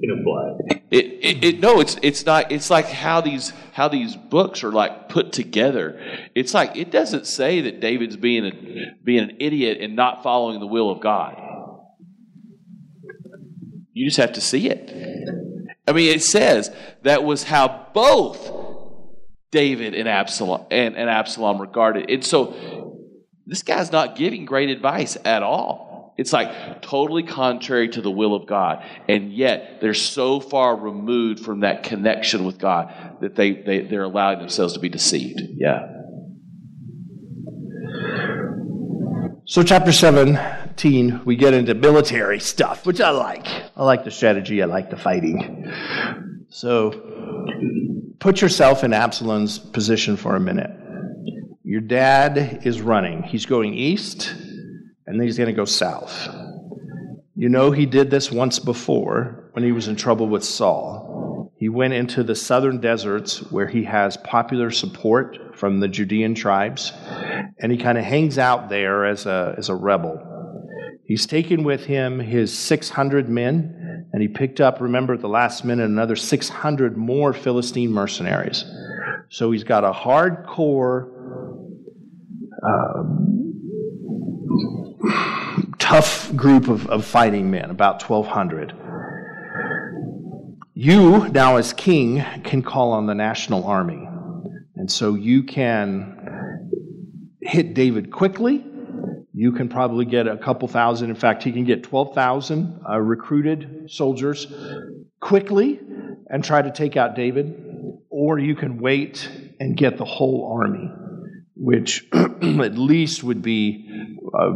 Can 0.00 0.18
imply. 0.18 0.80
It, 0.90 1.04
it, 1.20 1.44
it 1.44 1.60
no, 1.60 1.80
it's 1.80 1.96
it's 2.02 2.24
not. 2.24 2.50
It's 2.50 2.70
like 2.70 2.86
how 2.86 3.20
these 3.20 3.52
how 3.72 3.88
these 3.88 4.16
books 4.16 4.64
are 4.64 4.72
like 4.72 5.08
put 5.08 5.32
together. 5.32 6.00
It's 6.34 6.54
like 6.54 6.76
it 6.76 6.90
doesn't 6.90 7.26
say 7.26 7.60
that 7.62 7.80
David's 7.80 8.16
being 8.16 8.46
a, 8.46 8.52
being 9.04 9.30
an 9.30 9.36
idiot 9.40 9.78
and 9.80 9.96
not 9.96 10.22
following 10.22 10.58
the 10.60 10.66
will 10.66 10.90
of 10.90 11.00
God. 11.00 11.36
You 13.92 14.06
just 14.06 14.16
have 14.16 14.32
to 14.34 14.40
see 14.40 14.70
it. 14.70 14.90
I 15.86 15.92
mean, 15.92 16.14
it 16.14 16.22
says 16.22 16.70
that 17.02 17.24
was 17.24 17.42
how 17.42 17.88
both 17.92 18.50
David 19.50 19.94
and 19.94 20.08
Absalom 20.08 20.66
and, 20.70 20.96
and 20.96 21.10
Absalom 21.10 21.60
regarded. 21.60 22.08
And 22.10 22.24
so 22.24 22.96
this 23.46 23.62
guy's 23.62 23.90
not 23.90 24.16
giving 24.16 24.44
great 24.44 24.70
advice 24.70 25.16
at 25.24 25.42
all. 25.42 25.89
It's 26.20 26.34
like 26.34 26.82
totally 26.82 27.22
contrary 27.22 27.88
to 27.88 28.02
the 28.02 28.10
will 28.10 28.34
of 28.34 28.46
God. 28.46 28.84
And 29.08 29.32
yet 29.32 29.78
they're 29.80 29.94
so 29.94 30.38
far 30.38 30.76
removed 30.76 31.40
from 31.40 31.60
that 31.60 31.82
connection 31.82 32.44
with 32.44 32.58
God 32.58 32.92
that 33.22 33.36
they, 33.36 33.52
they, 33.52 33.80
they're 33.84 34.02
allowing 34.02 34.38
themselves 34.38 34.74
to 34.74 34.80
be 34.80 34.90
deceived. 34.90 35.40
Yeah. 35.56 35.86
So, 39.46 39.62
chapter 39.62 39.92
17, 39.92 41.22
we 41.24 41.36
get 41.36 41.54
into 41.54 41.72
military 41.72 42.38
stuff, 42.38 42.84
which 42.84 43.00
I 43.00 43.10
like. 43.10 43.46
I 43.74 43.82
like 43.82 44.04
the 44.04 44.10
strategy, 44.10 44.62
I 44.62 44.66
like 44.66 44.90
the 44.90 44.98
fighting. 44.98 45.72
So, 46.50 48.12
put 48.18 48.42
yourself 48.42 48.84
in 48.84 48.92
Absalom's 48.92 49.58
position 49.58 50.18
for 50.18 50.36
a 50.36 50.40
minute. 50.40 50.70
Your 51.64 51.80
dad 51.80 52.60
is 52.66 52.82
running, 52.82 53.22
he's 53.22 53.46
going 53.46 53.72
east, 53.72 54.34
and 55.10 55.18
then 55.18 55.26
he's 55.26 55.36
going 55.36 55.48
to 55.48 55.52
go 55.52 55.64
south. 55.64 56.28
You 57.34 57.48
know, 57.48 57.72
he 57.72 57.84
did 57.84 58.10
this 58.10 58.30
once 58.30 58.60
before 58.60 59.50
when 59.54 59.64
he 59.64 59.72
was 59.72 59.88
in 59.88 59.96
trouble 59.96 60.28
with 60.28 60.44
Saul. 60.44 61.52
He 61.56 61.68
went 61.68 61.94
into 61.94 62.22
the 62.22 62.36
southern 62.36 62.80
deserts 62.80 63.38
where 63.50 63.66
he 63.66 63.82
has 63.84 64.16
popular 64.18 64.70
support 64.70 65.58
from 65.58 65.80
the 65.80 65.88
Judean 65.88 66.36
tribes, 66.36 66.92
and 67.58 67.72
he 67.72 67.76
kind 67.76 67.98
of 67.98 68.04
hangs 68.04 68.38
out 68.38 68.68
there 68.68 69.04
as 69.04 69.26
a, 69.26 69.56
as 69.58 69.68
a 69.68 69.74
rebel. 69.74 70.18
He's 71.04 71.26
taken 71.26 71.64
with 71.64 71.86
him 71.86 72.20
his 72.20 72.56
600 72.56 73.28
men, 73.28 74.06
and 74.12 74.22
he 74.22 74.28
picked 74.28 74.60
up, 74.60 74.80
remember 74.80 75.14
at 75.14 75.22
the 75.22 75.28
last 75.28 75.64
minute, 75.64 75.86
another 75.86 76.14
600 76.14 76.96
more 76.96 77.32
Philistine 77.32 77.90
mercenaries. 77.90 78.64
So 79.28 79.50
he's 79.50 79.64
got 79.64 79.82
a 79.82 79.90
hardcore, 79.90 81.10
um, 82.64 83.30
tough 85.78 86.34
group 86.36 86.68
of, 86.68 86.86
of 86.88 87.04
fighting 87.04 87.50
men, 87.50 87.70
about 87.70 88.02
1,200. 88.02 88.74
You, 90.74 91.28
now 91.28 91.56
as 91.56 91.72
king, 91.72 92.24
can 92.44 92.62
call 92.62 92.92
on 92.92 93.06
the 93.06 93.14
national 93.14 93.64
army. 93.64 94.08
And 94.76 94.90
so 94.90 95.14
you 95.14 95.42
can 95.42 96.70
hit 97.42 97.74
David 97.74 98.10
quickly. 98.10 98.64
You 99.34 99.52
can 99.52 99.68
probably 99.68 100.04
get 100.04 100.26
a 100.26 100.36
couple 100.36 100.68
thousand. 100.68 101.10
In 101.10 101.16
fact, 101.16 101.42
he 101.42 101.52
can 101.52 101.64
get 101.64 101.82
12,000 101.82 102.80
uh, 102.88 102.98
recruited 102.98 103.90
soldiers 103.90 104.46
quickly 105.20 105.80
and 106.28 106.44
try 106.44 106.62
to 106.62 106.70
take 106.70 106.96
out 106.96 107.14
David. 107.14 107.54
Or 108.08 108.38
you 108.38 108.54
can 108.54 108.78
wait 108.80 109.28
and 109.58 109.76
get 109.76 109.98
the 109.98 110.04
whole 110.04 110.58
army, 110.60 110.90
which 111.56 112.08
at 112.12 112.78
least 112.78 113.22
would 113.22 113.42
be, 113.42 113.86
uh, 114.34 114.52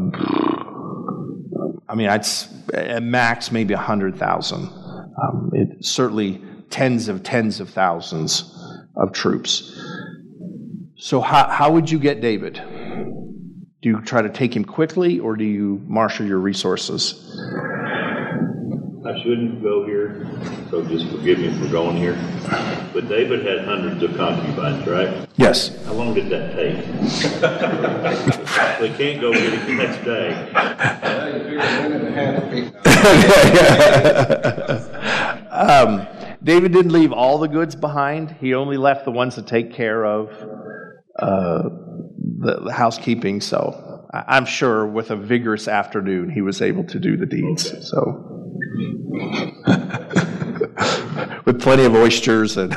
I 1.89 1.95
mean, 1.95 2.09
I'd, 2.09 2.27
at 2.73 3.03
max 3.03 3.53
maybe 3.53 3.75
100,000. 3.75 4.59
Um, 4.59 5.51
it, 5.53 5.85
certainly 5.85 6.43
tens 6.71 7.09
of 7.09 7.23
tens 7.23 7.61
of 7.61 7.71
thousands 7.71 8.53
of 8.97 9.13
troops. 9.13 9.79
So, 10.97 11.21
how, 11.21 11.49
how 11.49 11.73
would 11.73 11.91
you 11.91 11.99
get 11.99 12.21
David? 12.21 12.55
Do 13.83 13.91
you 13.91 14.01
try 14.01 14.23
to 14.23 14.31
take 14.31 14.57
him 14.57 14.65
quickly 14.65 15.21
or 15.21 15.37
do 15.37 15.45
you 15.45 15.83
marshal 15.87 16.27
your 16.27 16.39
resources? 16.39 17.39
I 19.07 19.23
shouldn't 19.23 19.63
go 19.63 19.85
here, 19.85 20.27
so 20.71 20.83
just 20.83 21.11
forgive 21.11 21.39
me 21.39 21.53
for 21.59 21.69
going 21.71 21.97
here. 21.97 22.17
But 22.95 23.07
David 23.07 23.45
had 23.45 23.67
hundreds 23.67 24.03
of 24.03 24.17
concubines, 24.17 24.87
right? 24.87 25.29
Yes. 25.37 25.85
How 25.85 25.93
long 25.93 26.15
did 26.15 26.31
that 26.31 26.55
take? 26.57 26.87
They 28.81 28.89
can't 28.97 29.21
go 29.21 29.31
get 29.33 29.53
it 29.53 29.67
the 29.67 29.75
next 29.75 30.05
day. 30.05 30.33
Well, 31.03 31.37
you 31.37 31.43
figure 31.43 31.59
a 31.61 31.89
minute 31.89 32.03
and 32.03 32.09
a 32.09 32.13
half 32.13 32.43
to 32.43 32.51
be. 32.51 32.71
Um, 35.51 36.07
David 36.43 36.73
didn't 36.73 36.93
leave 36.93 37.13
all 37.13 37.37
the 37.39 37.49
goods 37.49 37.75
behind. 37.77 38.31
He 38.41 38.55
only 38.55 38.79
left 38.79 39.05
the 39.05 39.11
ones 39.11 39.35
to 39.35 39.43
take 39.43 39.75
care 39.75 40.05
of 40.05 40.31
uh, 41.19 41.69
the, 42.39 42.61
the 42.65 42.73
housekeeping. 42.73 43.43
So 43.43 44.09
I'm 44.13 44.47
sure 44.47 44.87
with 44.87 45.11
a 45.11 45.17
vigorous 45.17 45.69
afternoon, 45.69 46.31
he 46.31 46.41
was 46.41 46.63
able 46.63 46.85
to 46.85 46.99
do 46.99 47.19
the 47.19 47.27
deeds. 47.27 47.71
Okay. 47.71 47.83
So 47.83 48.34
with 51.45 51.61
plenty 51.61 51.85
of 51.85 51.95
oysters 51.95 52.57
and. 52.57 52.73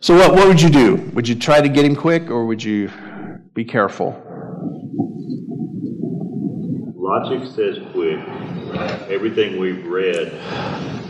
so 0.00 0.16
what, 0.16 0.34
what 0.34 0.48
would 0.48 0.60
you 0.60 0.68
do? 0.68 0.96
Would 1.14 1.28
you 1.28 1.34
try 1.34 1.60
to 1.60 1.68
get 1.68 1.84
him 1.84 1.96
quick, 1.96 2.30
or 2.30 2.46
would 2.46 2.62
you 2.62 2.90
be 3.54 3.64
careful? 3.64 4.22
Logic 6.96 7.46
says 7.54 7.78
quick. 7.92 8.18
Everything 9.08 9.58
we've 9.58 9.86
read 9.86 10.34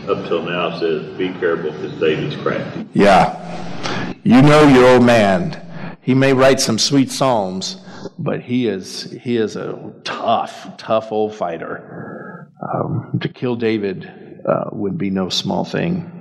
up 0.07 0.27
till 0.27 0.43
now 0.43 0.79
says 0.79 1.05
be 1.17 1.29
careful 1.33 1.71
because 1.71 1.99
David's 1.99 2.35
crafty. 2.37 2.87
Yeah. 2.93 4.15
You 4.23 4.41
know 4.41 4.67
your 4.67 4.87
old 4.87 5.03
man. 5.03 5.97
He 6.01 6.13
may 6.13 6.33
write 6.33 6.59
some 6.59 6.79
sweet 6.79 7.11
psalms, 7.11 7.77
but 8.19 8.41
he 8.41 8.67
is 8.67 9.09
he 9.23 9.37
is 9.37 9.55
a 9.55 9.93
tough, 10.03 10.77
tough 10.77 11.11
old 11.11 11.33
fighter. 11.33 12.51
Um, 12.61 13.17
to 13.21 13.29
kill 13.29 13.55
David 13.55 14.11
uh, 14.47 14.65
would 14.73 14.97
be 14.97 15.09
no 15.09 15.29
small 15.29 15.63
thing. 15.63 16.11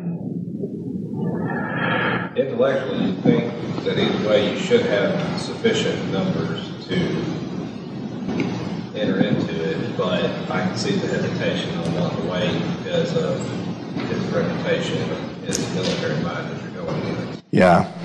Intellectually, 2.36 3.06
you 3.06 3.14
think 3.22 3.52
that 3.84 3.98
either 3.98 4.28
way, 4.28 4.52
you 4.52 4.58
should 4.60 4.82
have 4.82 5.40
sufficient 5.40 6.12
numbers 6.12 6.86
to 6.86 6.94
enter 8.94 9.18
into 9.18 9.70
it, 9.70 9.96
but 9.96 10.24
I 10.50 10.60
can 10.60 10.76
see 10.76 10.92
the 10.92 11.08
hesitation 11.08 11.76
on 11.80 11.94
wanting 11.94 12.22
to 12.22 12.30
wait 12.30 12.62
because 12.78 13.16
of 13.16 13.40
his 14.08 14.24
reputation, 14.26 14.98
his 15.44 15.58
military 15.74 16.22
mind 16.22 16.54
as 16.54 16.62
you're 16.62 16.84
going 16.84 17.02
in. 17.02 17.42
Yeah. 17.50 17.97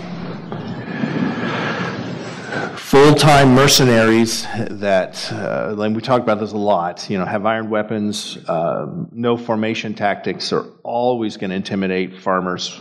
Full 2.93 3.15
time 3.15 3.55
mercenaries 3.55 4.43
that, 4.69 5.33
uh, 5.33 5.75
and 5.79 5.95
we 5.95 6.01
talk 6.03 6.21
about 6.21 6.39
this 6.39 6.51
a 6.51 6.57
lot, 6.57 7.09
you 7.09 7.17
know, 7.17 7.25
have 7.25 7.43
iron 7.43 7.71
weapons, 7.71 8.37
uh, 8.47 8.85
no 9.11 9.35
formation 9.35 9.95
tactics 9.95 10.53
are 10.53 10.67
always 10.83 11.35
going 11.35 11.49
to 11.49 11.55
intimidate 11.55 12.19
farmers 12.19 12.79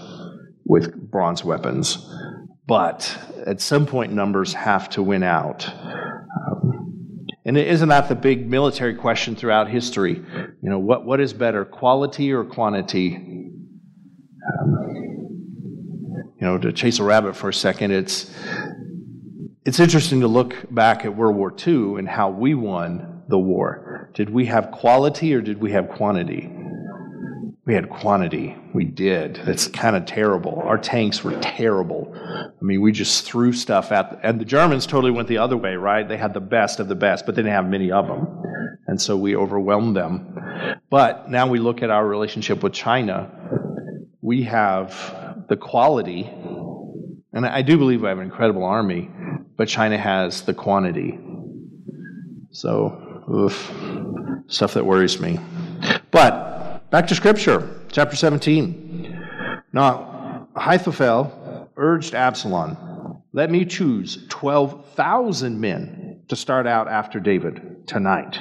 with 0.67 0.95
bronze 1.11 1.43
weapons. 1.43 2.15
But 2.67 3.19
at 3.47 3.63
some 3.63 3.87
point, 3.87 4.13
numbers 4.13 4.53
have 4.53 4.91
to 4.91 5.03
win 5.03 5.23
out. 5.23 5.67
Um, 5.67 7.27
and 7.47 7.57
isn't 7.57 7.89
that 7.89 8.11
the 8.11 8.15
big 8.15 8.47
military 8.47 8.95
question 8.95 9.35
throughout 9.35 9.71
history? 9.71 10.17
You 10.17 10.69
know, 10.69 10.79
what, 10.79 11.07
what 11.07 11.23
is 11.23 11.33
better, 11.33 11.65
quality 11.65 12.35
or 12.35 12.45
quantity? 12.45 13.19
you 16.43 16.49
know, 16.49 16.59
to 16.59 16.73
chase 16.73 16.99
a 16.99 17.05
rabbit 17.05 17.37
for 17.37 17.51
a 17.51 17.55
second, 17.55 17.93
it's 17.93 18.29
it's 19.65 19.79
interesting 19.79 20.21
to 20.21 20.29
look 20.29 20.57
back 20.71 21.05
at 21.05 21.15
World 21.15 21.37
War 21.37 21.55
II 21.67 21.99
and 21.99 22.09
how 22.09 22.31
we 22.31 22.55
won 22.55 23.23
the 23.29 23.39
war. 23.39 24.11
Did 24.15 24.31
we 24.31 24.47
have 24.47 24.73
quality 24.73 25.33
or 25.35 25.41
did 25.41 25.61
we 25.61 25.71
have 25.73 25.89
quantity? 25.89 26.51
We 27.65 27.75
had 27.75 27.89
quantity. 27.89 28.57
We 28.75 28.85
did. 28.85 29.37
That's 29.45 29.69
kind 29.69 29.95
of 29.95 30.05
terrible. 30.05 30.61
Our 30.65 30.79
tanks 30.79 31.23
were 31.23 31.39
terrible. 31.41 32.13
I 32.13 32.65
mean, 32.65 32.81
we 32.81 32.91
just 32.91 33.25
threw 33.25 33.53
stuff 33.53 33.93
at, 33.93 34.19
and 34.25 34.41
the 34.41 34.45
Germans 34.45 34.85
totally 34.85 35.13
went 35.13 35.29
the 35.29 35.39
other 35.39 35.57
way, 35.57 35.77
right? 35.77 36.09
They 36.09 36.17
had 36.17 36.35
the 36.35 36.41
best 36.41 36.81
of 36.81 36.89
the 36.89 36.97
best, 36.97 37.25
but 37.25 37.37
they 37.37 37.43
didn't 37.43 37.55
have 37.55 37.69
many 37.69 37.93
of 37.93 38.09
them. 38.09 38.27
And 38.89 39.01
so 39.01 39.17
we 39.17 39.37
overwhelmed 39.37 39.95
them. 39.95 40.37
But 40.91 41.31
now 41.31 41.47
we 41.47 41.61
look 41.61 41.85
at 41.85 41.91
our 41.91 42.05
relationship 42.05 42.65
with 42.65 42.73
China. 42.73 43.31
We 44.21 44.43
have 44.43 45.45
the 45.49 45.57
quality, 45.57 46.29
and 47.33 47.47
I 47.47 47.63
do 47.63 47.79
believe 47.79 48.03
we 48.03 48.09
have 48.09 48.19
an 48.19 48.25
incredible 48.25 48.65
army, 48.65 49.09
but 49.57 49.69
China 49.69 49.99
has 49.99 50.43
the 50.43 50.55
quantity. 50.55 51.19
So, 52.51 53.25
oof, 53.33 53.73
stuff 54.47 54.75
that 54.75 54.85
worries 54.85 55.21
me. 55.21 55.39
But 56.11 56.91
back 56.91 57.07
to 57.09 57.15
Scripture, 57.15 57.81
chapter 57.91 58.17
17. 58.17 59.63
Now, 59.73 60.49
Ahithophel 60.55 61.71
urged 61.77 62.15
Absalom, 62.15 63.23
Let 63.33 63.51
me 63.51 63.65
choose 63.65 64.27
12,000 64.29 65.61
men 65.61 66.23
to 66.29 66.37
start 66.37 66.67
out 66.67 66.89
after 66.89 67.21
David 67.21 67.87
tonight. 67.87 68.39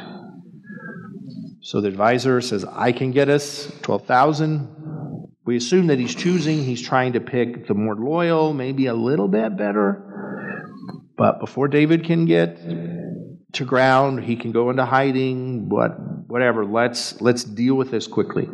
So 1.62 1.80
the 1.80 1.88
advisor 1.88 2.42
says, 2.42 2.66
I 2.66 2.92
can 2.92 3.12
get 3.12 3.30
us 3.30 3.72
12,000. 3.84 5.28
We 5.46 5.56
assume 5.56 5.88
that 5.88 6.00
he's 6.00 6.14
choosing, 6.14 6.64
he's 6.64 6.82
trying 6.82 7.14
to 7.14 7.20
pick 7.20 7.68
the 7.68 7.74
more 7.74 7.96
loyal, 7.96 8.54
maybe 8.54 8.88
a 8.88 8.94
little 8.94 9.28
bit 9.28 9.58
better. 9.58 10.11
But 11.22 11.40
before 11.40 11.68
David 11.68 12.04
can 12.04 12.26
get 12.26 12.58
to 13.54 13.64
ground, 13.64 14.24
he 14.24 14.36
can 14.36 14.52
go 14.52 14.72
into 14.72 14.86
hiding, 14.86 15.70
but 15.70 15.92
whatever. 16.28 16.66
Let's 16.66 17.22
let's 17.22 17.44
deal 17.44 17.76
with 17.76 17.92
this 17.92 18.08
quickly. 18.08 18.50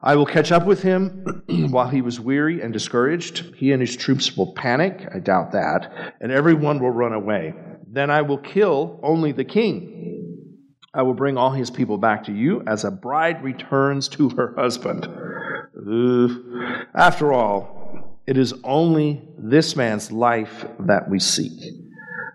I 0.00 0.16
will 0.16 0.24
catch 0.24 0.50
up 0.50 0.64
with 0.64 0.80
him 0.80 1.42
while 1.70 1.90
he 1.90 2.00
was 2.00 2.18
weary 2.18 2.62
and 2.62 2.72
discouraged. 2.72 3.54
He 3.54 3.70
and 3.72 3.82
his 3.82 3.94
troops 3.94 4.34
will 4.34 4.54
panic, 4.54 5.06
I 5.14 5.18
doubt 5.18 5.52
that, 5.52 5.92
and 6.22 6.32
everyone 6.32 6.80
will 6.80 6.88
run 6.90 7.12
away. 7.12 7.52
Then 7.86 8.10
I 8.10 8.22
will 8.22 8.38
kill 8.38 8.98
only 9.02 9.32
the 9.32 9.44
king. 9.44 10.56
I 10.94 11.02
will 11.02 11.12
bring 11.12 11.36
all 11.36 11.50
his 11.50 11.70
people 11.70 11.98
back 11.98 12.24
to 12.24 12.32
you 12.32 12.62
as 12.66 12.84
a 12.84 12.90
bride 12.90 13.44
returns 13.44 14.08
to 14.16 14.30
her 14.30 14.54
husband. 14.56 15.06
After 16.94 17.34
all, 17.34 17.81
it 18.26 18.36
is 18.36 18.54
only 18.64 19.22
this 19.36 19.74
man's 19.74 20.12
life 20.12 20.64
that 20.80 21.08
we 21.08 21.18
seek. 21.18 21.60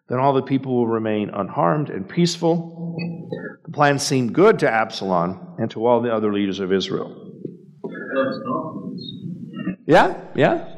Then 0.10 0.20
all 0.20 0.34
the 0.34 0.42
people 0.42 0.76
will 0.76 0.88
remain 0.88 1.30
unharmed 1.30 1.90
and 1.90 2.08
peaceful. 2.08 2.96
The 3.66 3.72
plan 3.72 4.00
seemed 4.00 4.34
good 4.34 4.60
to 4.60 4.70
Absalom 4.70 5.56
and 5.58 5.70
to 5.72 5.86
all 5.86 6.02
the 6.02 6.14
other 6.14 6.32
leaders 6.34 6.60
of 6.60 6.72
Israel. 6.72 7.24
Yeah, 9.86 10.20
yeah. 10.36 10.76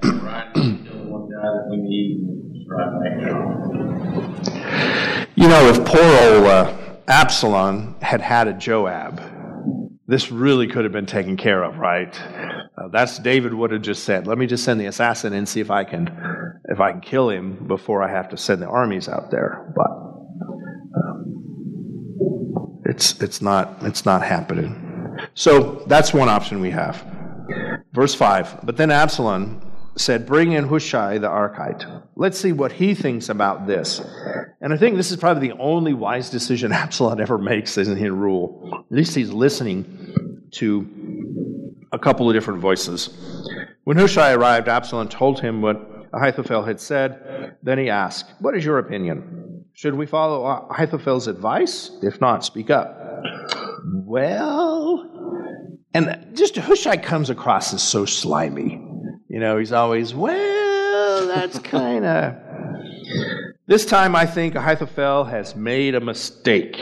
You 5.35 5.47
know, 5.47 5.69
if 5.69 5.85
poor 5.85 6.01
old 6.01 6.45
uh, 6.45 6.73
Absalom 7.07 7.95
had 8.01 8.21
had 8.21 8.47
a 8.47 8.53
Joab, 8.53 9.21
this 10.07 10.31
really 10.31 10.67
could 10.67 10.83
have 10.83 10.93
been 10.93 11.05
taken 11.05 11.37
care 11.37 11.63
of, 11.63 11.77
right? 11.77 12.19
Uh, 12.79 12.87
that's 12.89 13.19
David 13.19 13.53
would 13.53 13.71
have 13.71 13.81
just 13.81 14.03
said, 14.03 14.27
"Let 14.27 14.37
me 14.37 14.45
just 14.45 14.63
send 14.63 14.79
the 14.79 14.85
assassin 14.85 15.33
and 15.33 15.49
see 15.49 15.59
if 15.59 15.69
I 15.69 15.83
can, 15.83 16.09
if 16.69 16.79
I 16.79 16.91
can 16.91 17.01
kill 17.01 17.29
him 17.29 17.67
before 17.67 18.01
I 18.03 18.09
have 18.09 18.29
to 18.29 18.37
send 18.37 18.61
the 18.61 18.67
armies 18.67 19.09
out 19.09 19.31
there." 19.31 19.73
But 19.75 19.91
um, 20.95 22.81
it's 22.85 23.19
it's 23.21 23.41
not 23.41 23.77
it's 23.81 24.05
not 24.05 24.23
happening. 24.23 25.17
So 25.33 25.83
that's 25.87 26.13
one 26.13 26.29
option 26.29 26.61
we 26.61 26.71
have. 26.71 27.05
Verse 27.91 28.15
five. 28.15 28.59
But 28.63 28.77
then 28.77 28.91
Absalom 28.91 29.61
said, 29.99 30.25
Bring 30.25 30.53
in 30.53 30.67
Hushai 30.67 31.17
the 31.17 31.27
Archite. 31.27 32.03
Let's 32.15 32.39
see 32.39 32.51
what 32.51 32.71
he 32.71 32.95
thinks 32.95 33.29
about 33.29 33.67
this. 33.67 34.01
And 34.61 34.73
I 34.73 34.77
think 34.77 34.95
this 34.95 35.11
is 35.11 35.17
probably 35.17 35.49
the 35.49 35.57
only 35.57 35.93
wise 35.93 36.29
decision 36.29 36.71
Absalom 36.85 37.19
ever 37.19 37.37
makes 37.37 37.77
in 37.77 37.95
his 37.95 38.09
rule. 38.09 38.85
At 38.89 38.95
least 38.95 39.15
he's 39.15 39.31
listening 39.31 40.47
to 40.51 40.87
a 41.91 41.99
couple 41.99 42.29
of 42.29 42.33
different 42.33 42.59
voices. 42.59 43.09
When 43.83 43.97
Hushai 43.97 44.33
arrived, 44.33 44.67
Absalom 44.67 45.09
told 45.09 45.39
him 45.39 45.61
what 45.61 46.07
Ahithophel 46.13 46.63
had 46.63 46.79
said. 46.79 47.55
Then 47.63 47.77
he 47.77 47.89
asked, 47.89 48.31
What 48.39 48.55
is 48.55 48.63
your 48.65 48.77
opinion? 48.77 49.65
Should 49.73 49.95
we 49.95 50.05
follow 50.05 50.45
Ahithophel's 50.69 51.27
advice? 51.27 51.91
If 52.01 52.19
not, 52.19 52.43
speak 52.43 52.69
up. 52.69 52.95
Well, 53.85 55.09
and 55.93 56.31
just 56.33 56.55
Hushai 56.57 56.97
comes 56.97 57.29
across 57.29 57.73
as 57.73 57.81
so 57.81 58.05
slimy. 58.05 58.85
You 59.29 59.39
know, 59.39 59.57
he's 59.57 59.71
always, 59.71 60.13
well, 60.13 61.27
that's 61.27 61.59
kind 61.75 62.05
of. 62.05 62.35
This 63.67 63.85
time 63.85 64.15
I 64.15 64.25
think 64.25 64.55
Ahithophel 64.55 65.25
has 65.25 65.55
made 65.55 65.95
a 65.95 66.01
mistake. 66.01 66.79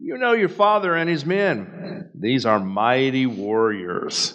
You 0.00 0.18
know 0.18 0.32
your 0.32 0.48
father 0.48 0.94
and 0.94 1.08
his 1.08 1.24
men. 1.24 2.10
These 2.18 2.46
are 2.46 2.60
mighty 2.60 3.26
warriors. 3.26 4.32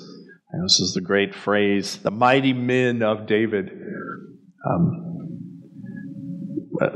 And 0.52 0.66
this 0.66 0.80
is 0.80 0.94
the 0.94 1.02
great 1.02 1.34
phrase, 1.34 1.98
the 1.98 2.12
mighty 2.12 2.54
men 2.54 3.04
of 3.04 3.26
David. 3.26 3.72
Um, 4.70 5.12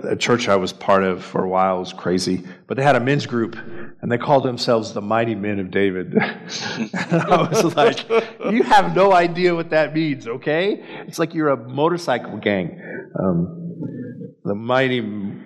a 0.03 0.15
church 0.15 0.49
I 0.49 0.55
was 0.55 0.73
part 0.73 1.03
of 1.03 1.23
for 1.23 1.43
a 1.43 1.49
while 1.49 1.79
was 1.79 1.93
crazy, 1.93 2.43
but 2.67 2.75
they 2.75 2.83
had 2.83 2.95
a 2.95 2.99
men's 2.99 3.25
group 3.25 3.55
and 4.01 4.11
they 4.11 4.17
called 4.17 4.43
themselves 4.43 4.93
the 4.93 5.01
Mighty 5.01 5.35
Men 5.35 5.59
of 5.59 5.71
David. 5.71 6.13
and 6.15 6.91
I 6.93 7.49
was 7.49 7.75
like, 7.75 8.07
you 8.51 8.63
have 8.63 8.95
no 8.95 9.13
idea 9.13 9.53
what 9.55 9.69
that 9.69 9.93
means, 9.93 10.27
okay? 10.27 10.83
It's 11.07 11.19
like 11.19 11.33
you're 11.33 11.49
a 11.49 11.57
motorcycle 11.57 12.37
gang. 12.37 12.79
Um, 13.19 14.35
the 14.43 14.55
mighty 14.55 15.01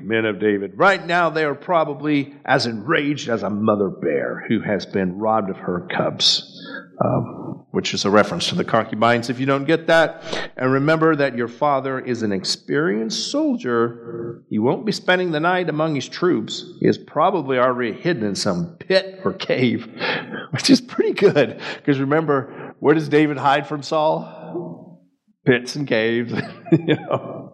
men 0.10 0.26
of 0.26 0.40
David. 0.40 0.72
Right 0.76 1.06
now, 1.06 1.30
they 1.30 1.46
are 1.46 1.54
probably 1.54 2.36
as 2.44 2.66
enraged 2.66 3.30
as 3.30 3.44
a 3.44 3.50
mother 3.50 3.90
bear 3.90 4.44
who 4.50 4.60
has 4.60 4.88
been 4.88 5.20
robbed 5.20 5.52
of 5.52 5.58
her 5.58 5.88
cubs, 5.96 6.66
um, 7.06 7.64
which 7.70 7.94
is 7.94 8.06
a 8.06 8.10
reference 8.10 8.50
to 8.50 8.56
the 8.56 8.64
concubines 8.64 9.30
if 9.30 9.40
you 9.40 9.46
don't 9.46 9.66
get 9.66 9.86
that. 9.86 10.52
And 10.58 10.74
remember 10.74 11.16
that 11.16 11.38
your 11.38 11.48
father 11.48 12.00
is 12.00 12.24
an 12.24 12.32
experienced 12.32 13.32
soldier. 13.32 14.44
He 14.50 14.58
won't 14.58 14.84
be 14.84 14.92
spending 14.92 15.30
the 15.30 15.40
night 15.40 15.70
among 15.70 15.94
his 15.94 16.10
troops. 16.10 16.66
He 16.80 16.88
is 16.88 16.98
probably 16.98 17.60
already 17.60 17.94
hidden 17.94 18.24
in 18.24 18.34
some 18.34 18.78
pit 18.80 19.22
or 19.24 19.34
cave, 19.34 19.88
which 20.50 20.72
is 20.72 20.82
pretty 20.82 21.14
good. 21.14 21.62
Because 21.76 22.00
remember, 22.00 22.74
where 22.80 22.96
does 22.96 23.10
David 23.10 23.38
hide 23.38 23.68
from 23.68 23.84
Saul? 23.84 25.06
Pits 25.46 25.76
and 25.76 25.88
caves, 25.88 26.34
you 26.72 26.96
know. 26.96 27.54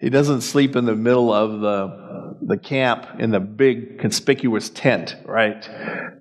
He 0.00 0.08
doesn't 0.08 0.40
sleep 0.40 0.76
in 0.76 0.86
the 0.86 0.96
middle 0.96 1.32
of 1.32 1.60
the, 1.60 2.36
the 2.42 2.56
camp 2.56 3.06
in 3.18 3.30
the 3.30 3.40
big 3.40 3.98
conspicuous 3.98 4.70
tent, 4.70 5.16
right? 5.24 5.68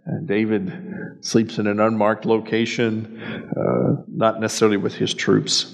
And 0.06 0.28
David 0.28 1.18
sleeps 1.22 1.58
in 1.60 1.68
an 1.68 1.80
unmarked 1.80 2.26
location, 2.26 3.22
uh, 3.58 4.04
not 4.08 4.42
necessarily 4.42 4.78
with 4.78 4.96
his 4.96 5.14
troops. 5.14 5.66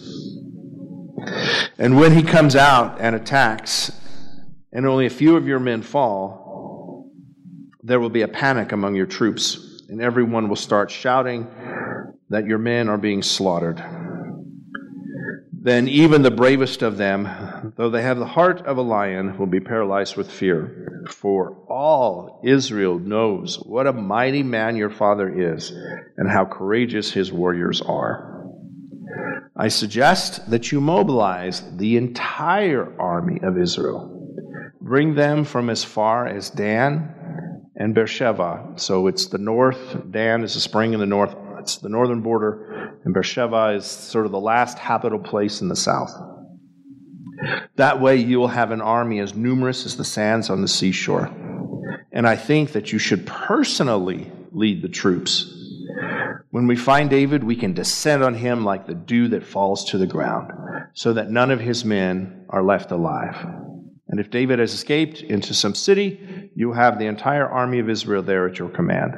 And 1.77 1.97
when 1.97 2.13
he 2.13 2.21
comes 2.21 2.55
out 2.55 3.01
and 3.01 3.15
attacks, 3.15 3.91
and 4.71 4.85
only 4.85 5.07
a 5.07 5.09
few 5.09 5.35
of 5.35 5.47
your 5.47 5.59
men 5.59 5.81
fall, 5.81 7.11
there 7.81 7.99
will 7.99 8.09
be 8.09 8.21
a 8.21 8.27
panic 8.27 8.71
among 8.71 8.95
your 8.95 9.05
troops, 9.07 9.83
and 9.89 10.01
everyone 10.01 10.47
will 10.47 10.55
start 10.55 10.91
shouting 10.91 11.47
that 12.29 12.45
your 12.45 12.57
men 12.57 12.87
are 12.89 12.97
being 12.97 13.23
slaughtered 13.23 13.83
then 15.65 15.87
even 15.87 16.21
the 16.21 16.29
bravest 16.29 16.83
of 16.83 16.97
them, 16.97 17.73
though 17.75 17.89
they 17.89 18.03
have 18.03 18.19
the 18.19 18.25
heart 18.27 18.61
of 18.67 18.77
a 18.77 18.83
lion, 18.83 19.35
will 19.39 19.47
be 19.47 19.59
paralyzed 19.59 20.15
with 20.15 20.29
fear. 20.29 21.03
For 21.09 21.57
all 21.67 22.39
Israel 22.45 22.99
knows 22.99 23.55
what 23.65 23.87
a 23.87 23.91
mighty 23.91 24.43
man 24.43 24.75
your 24.75 24.91
father 24.91 25.27
is 25.27 25.71
and 26.17 26.29
how 26.29 26.45
courageous 26.45 27.11
his 27.11 27.33
warriors 27.33 27.81
are. 27.81 28.45
I 29.57 29.69
suggest 29.69 30.51
that 30.51 30.71
you 30.71 30.79
mobilize 30.79 31.63
the 31.77 31.97
entire 31.97 32.95
army 33.01 33.39
of 33.41 33.57
Israel. 33.57 34.11
Bring 34.79 35.15
them 35.15 35.45
from 35.45 35.71
as 35.71 35.83
far 35.83 36.27
as 36.27 36.51
Dan 36.51 37.63
and 37.75 37.95
Beersheba. 37.95 38.73
So 38.75 39.07
it's 39.07 39.29
the 39.29 39.39
north. 39.39 40.11
Dan 40.11 40.43
is 40.43 40.55
a 40.55 40.61
spring 40.61 40.93
in 40.93 40.99
the 40.99 41.07
north. 41.07 41.35
The 41.81 41.89
northern 41.89 42.21
border, 42.21 42.99
and 43.03 43.13
Beersheba 43.13 43.73
is 43.75 43.85
sort 43.85 44.25
of 44.25 44.31
the 44.31 44.39
last 44.39 44.77
habitable 44.77 45.23
place 45.23 45.61
in 45.61 45.67
the 45.67 45.75
south. 45.75 46.11
That 47.75 47.99
way, 47.99 48.17
you 48.17 48.39
will 48.39 48.47
have 48.47 48.71
an 48.71 48.81
army 48.81 49.19
as 49.19 49.35
numerous 49.35 49.85
as 49.85 49.97
the 49.97 50.05
sands 50.05 50.49
on 50.49 50.61
the 50.61 50.67
seashore. 50.67 51.29
And 52.11 52.27
I 52.27 52.35
think 52.35 52.71
that 52.71 52.93
you 52.93 52.99
should 52.99 53.27
personally 53.27 54.31
lead 54.51 54.81
the 54.81 54.89
troops. 54.89 55.51
When 56.51 56.67
we 56.67 56.77
find 56.77 57.09
David, 57.09 57.43
we 57.43 57.57
can 57.57 57.73
descend 57.73 58.23
on 58.23 58.35
him 58.35 58.63
like 58.63 58.87
the 58.87 58.93
dew 58.93 59.27
that 59.29 59.43
falls 59.43 59.83
to 59.91 59.97
the 59.97 60.07
ground, 60.07 60.51
so 60.93 61.13
that 61.13 61.29
none 61.29 61.51
of 61.51 61.59
his 61.59 61.83
men 61.83 62.45
are 62.49 62.63
left 62.63 62.91
alive. 62.91 63.35
And 64.07 64.19
if 64.19 64.29
David 64.29 64.59
has 64.59 64.73
escaped 64.73 65.21
into 65.21 65.53
some 65.53 65.75
city, 65.75 66.51
you 66.55 66.71
have 66.71 66.97
the 66.97 67.07
entire 67.07 67.47
army 67.47 67.79
of 67.79 67.89
Israel 67.89 68.23
there 68.23 68.47
at 68.47 68.59
your 68.59 68.69
command. 68.69 69.17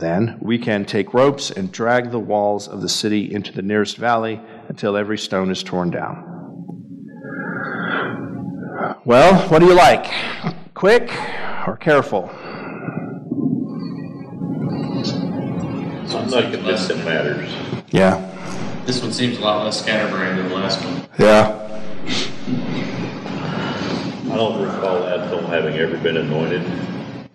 Then 0.00 0.38
we 0.40 0.56
can 0.56 0.86
take 0.86 1.12
ropes 1.12 1.50
and 1.50 1.70
drag 1.70 2.10
the 2.10 2.18
walls 2.18 2.66
of 2.66 2.80
the 2.80 2.88
city 2.88 3.30
into 3.32 3.52
the 3.52 3.60
nearest 3.60 3.98
valley 3.98 4.40
until 4.68 4.96
every 4.96 5.18
stone 5.18 5.50
is 5.50 5.62
torn 5.62 5.90
down. 5.90 6.24
Well, 9.04 9.46
what 9.50 9.58
do 9.58 9.66
you 9.66 9.74
like? 9.74 10.10
Quick 10.72 11.12
or 11.66 11.76
careful? 11.76 12.30
I'm 16.16 16.30
not 16.30 16.50
convinced 16.50 16.90
it 16.90 16.96
matters. 17.04 17.52
Yeah. 17.90 18.26
This 18.86 19.02
one 19.02 19.12
seems 19.12 19.36
a 19.36 19.42
lot 19.42 19.64
less 19.64 19.82
scatterbrained 19.82 20.38
than 20.38 20.48
the 20.48 20.54
last 20.54 20.82
one. 20.82 21.06
Yeah. 21.18 21.58
I 24.32 24.34
don't 24.34 24.62
recall 24.62 25.06
Absalom 25.06 25.44
having 25.44 25.74
ever 25.74 25.98
been 25.98 26.16
anointed, 26.16 26.62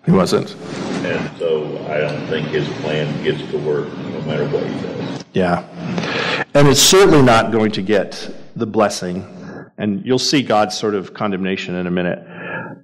He 0.04 0.10
wasn't. 0.10 0.56
And 1.06 1.38
so 1.38 1.86
I 1.88 1.98
don't 1.98 2.26
think 2.26 2.48
his 2.48 2.68
plan 2.80 3.22
gets 3.22 3.38
to 3.50 3.58
work 3.58 3.86
no 3.96 4.20
matter 4.22 4.48
what 4.48 4.66
he 4.66 4.80
does. 4.80 5.24
Yeah. 5.32 5.64
And 6.54 6.66
it's 6.66 6.80
certainly 6.82 7.22
not 7.22 7.52
going 7.52 7.70
to 7.72 7.82
get 7.82 8.34
the 8.56 8.66
blessing. 8.66 9.24
And 9.78 10.04
you'll 10.04 10.18
see 10.18 10.42
God's 10.42 10.76
sort 10.76 10.94
of 10.94 11.14
condemnation 11.14 11.74
in 11.74 11.86
a 11.86 11.90
minute. 11.90 12.18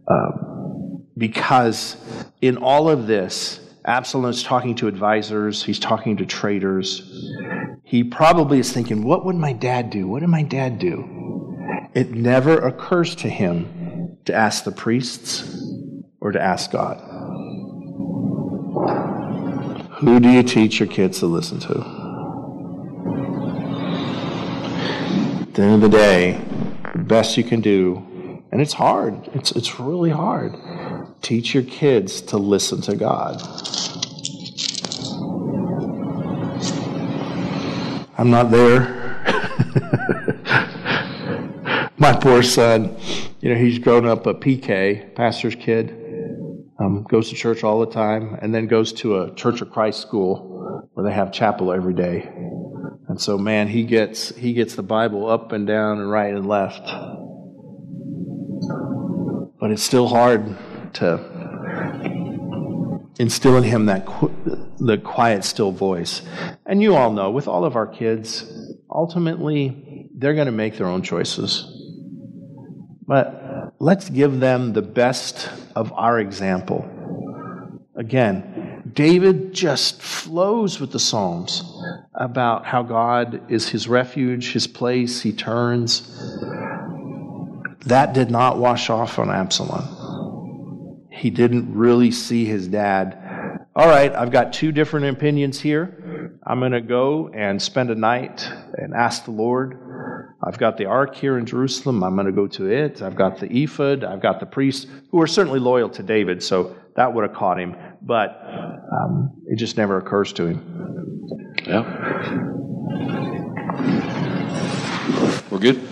Um, 0.06 1.04
because 1.16 1.96
in 2.40 2.58
all 2.58 2.88
of 2.88 3.06
this, 3.06 3.60
Absalom 3.84 4.30
is 4.30 4.42
talking 4.42 4.76
to 4.76 4.86
advisors, 4.86 5.64
he's 5.64 5.80
talking 5.80 6.16
to 6.18 6.26
traitors. 6.26 7.28
He 7.82 8.04
probably 8.04 8.60
is 8.60 8.72
thinking, 8.72 9.02
What 9.02 9.24
would 9.24 9.36
my 9.36 9.52
dad 9.52 9.90
do? 9.90 10.06
What 10.06 10.20
did 10.20 10.28
my 10.28 10.44
dad 10.44 10.78
do? 10.78 11.58
It 11.94 12.12
never 12.12 12.56
occurs 12.58 13.16
to 13.16 13.28
him 13.28 14.18
to 14.24 14.34
ask 14.34 14.64
the 14.64 14.72
priests 14.72 15.62
or 16.20 16.30
to 16.32 16.40
ask 16.40 16.70
God. 16.70 17.11
Who 20.02 20.18
do 20.18 20.28
you 20.28 20.42
teach 20.42 20.80
your 20.80 20.88
kids 20.88 21.20
to 21.20 21.26
listen 21.26 21.60
to? 21.60 21.78
At 25.42 25.54
the 25.54 25.62
end 25.62 25.74
of 25.74 25.80
the 25.82 25.96
day, 25.96 26.44
the 26.92 27.04
best 27.04 27.36
you 27.36 27.44
can 27.44 27.60
do, 27.60 28.42
and 28.50 28.60
it's 28.60 28.72
hard, 28.72 29.28
it's, 29.32 29.52
it's 29.52 29.78
really 29.78 30.10
hard, 30.10 30.56
teach 31.22 31.54
your 31.54 31.62
kids 31.62 32.20
to 32.22 32.36
listen 32.36 32.80
to 32.80 32.96
God. 32.96 33.40
I'm 38.18 38.28
not 38.28 38.50
there. 38.50 38.98
My 41.96 42.12
poor 42.12 42.42
son, 42.42 42.96
you 43.40 43.54
know, 43.54 43.60
he's 43.60 43.78
grown 43.78 44.06
up 44.06 44.26
a 44.26 44.34
PK, 44.34 45.14
pastor's 45.14 45.54
kid, 45.54 46.01
um, 46.82 47.06
goes 47.08 47.28
to 47.30 47.36
church 47.36 47.62
all 47.64 47.80
the 47.80 47.92
time, 47.92 48.38
and 48.42 48.54
then 48.54 48.66
goes 48.66 48.92
to 48.94 49.22
a 49.22 49.34
Church 49.34 49.60
of 49.60 49.70
Christ 49.70 50.00
school 50.00 50.88
where 50.94 51.04
they 51.04 51.12
have 51.12 51.32
chapel 51.32 51.72
every 51.72 51.94
day. 51.94 52.28
And 53.08 53.20
so, 53.20 53.38
man, 53.38 53.68
he 53.68 53.84
gets 53.84 54.34
he 54.34 54.52
gets 54.52 54.74
the 54.74 54.82
Bible 54.82 55.28
up 55.28 55.52
and 55.52 55.66
down 55.66 55.98
and 55.98 56.10
right 56.10 56.34
and 56.34 56.46
left. 56.46 56.82
But 59.60 59.70
it's 59.70 59.82
still 59.82 60.08
hard 60.08 60.56
to 60.94 61.32
instill 63.18 63.56
in 63.56 63.62
him 63.62 63.86
that 63.86 64.06
qu- 64.06 64.32
the 64.78 64.98
quiet, 64.98 65.44
still 65.44 65.70
voice. 65.70 66.22
And 66.66 66.82
you 66.82 66.96
all 66.96 67.12
know, 67.12 67.30
with 67.30 67.46
all 67.46 67.64
of 67.64 67.76
our 67.76 67.86
kids, 67.86 68.50
ultimately 68.90 70.08
they're 70.14 70.34
going 70.34 70.46
to 70.46 70.52
make 70.52 70.76
their 70.76 70.88
own 70.88 71.02
choices. 71.02 71.68
But 73.06 73.41
let's 73.82 74.08
give 74.08 74.38
them 74.38 74.72
the 74.74 74.80
best 74.80 75.50
of 75.74 75.92
our 75.94 76.20
example. 76.20 76.88
Again, 77.96 78.84
David 78.92 79.52
just 79.52 80.00
flows 80.00 80.78
with 80.78 80.92
the 80.92 81.00
Psalms 81.00 81.64
about 82.14 82.64
how 82.64 82.84
God 82.84 83.50
is 83.50 83.68
his 83.68 83.88
refuge, 83.88 84.52
his 84.52 84.68
place, 84.68 85.20
he 85.20 85.32
turns. 85.32 86.02
That 87.86 88.14
did 88.14 88.30
not 88.30 88.58
wash 88.58 88.88
off 88.88 89.18
on 89.18 89.30
Absalom. 89.30 91.08
He 91.10 91.30
didn't 91.30 91.74
really 91.74 92.12
see 92.12 92.44
his 92.44 92.68
dad. 92.68 93.18
All 93.74 93.88
right, 93.88 94.14
I've 94.14 94.30
got 94.30 94.52
two 94.52 94.70
different 94.70 95.06
opinions 95.06 95.58
here. 95.58 96.38
I'm 96.46 96.60
going 96.60 96.70
to 96.70 96.80
go 96.80 97.30
and 97.34 97.60
spend 97.60 97.90
a 97.90 97.96
night 97.96 98.48
and 98.78 98.94
ask 98.94 99.24
the 99.24 99.32
Lord. 99.32 99.91
I've 100.44 100.58
got 100.58 100.76
the 100.76 100.86
ark 100.86 101.14
here 101.14 101.38
in 101.38 101.46
Jerusalem. 101.46 102.02
I'm 102.02 102.14
going 102.14 102.26
to 102.26 102.32
go 102.32 102.48
to 102.48 102.66
it. 102.66 103.00
I've 103.00 103.14
got 103.14 103.38
the 103.38 103.46
ephod. 103.46 104.02
I've 104.02 104.20
got 104.20 104.40
the 104.40 104.46
priests 104.46 104.86
who 105.10 105.20
are 105.20 105.26
certainly 105.26 105.60
loyal 105.60 105.88
to 105.90 106.02
David, 106.02 106.42
so 106.42 106.74
that 106.96 107.14
would 107.14 107.22
have 107.22 107.32
caught 107.32 107.60
him. 107.60 107.76
But 108.02 108.42
um, 108.92 109.32
it 109.46 109.56
just 109.56 109.76
never 109.76 109.98
occurs 109.98 110.32
to 110.34 110.46
him. 110.46 111.26
Yeah. 111.64 111.82
We're 115.50 115.58
good? 115.58 115.86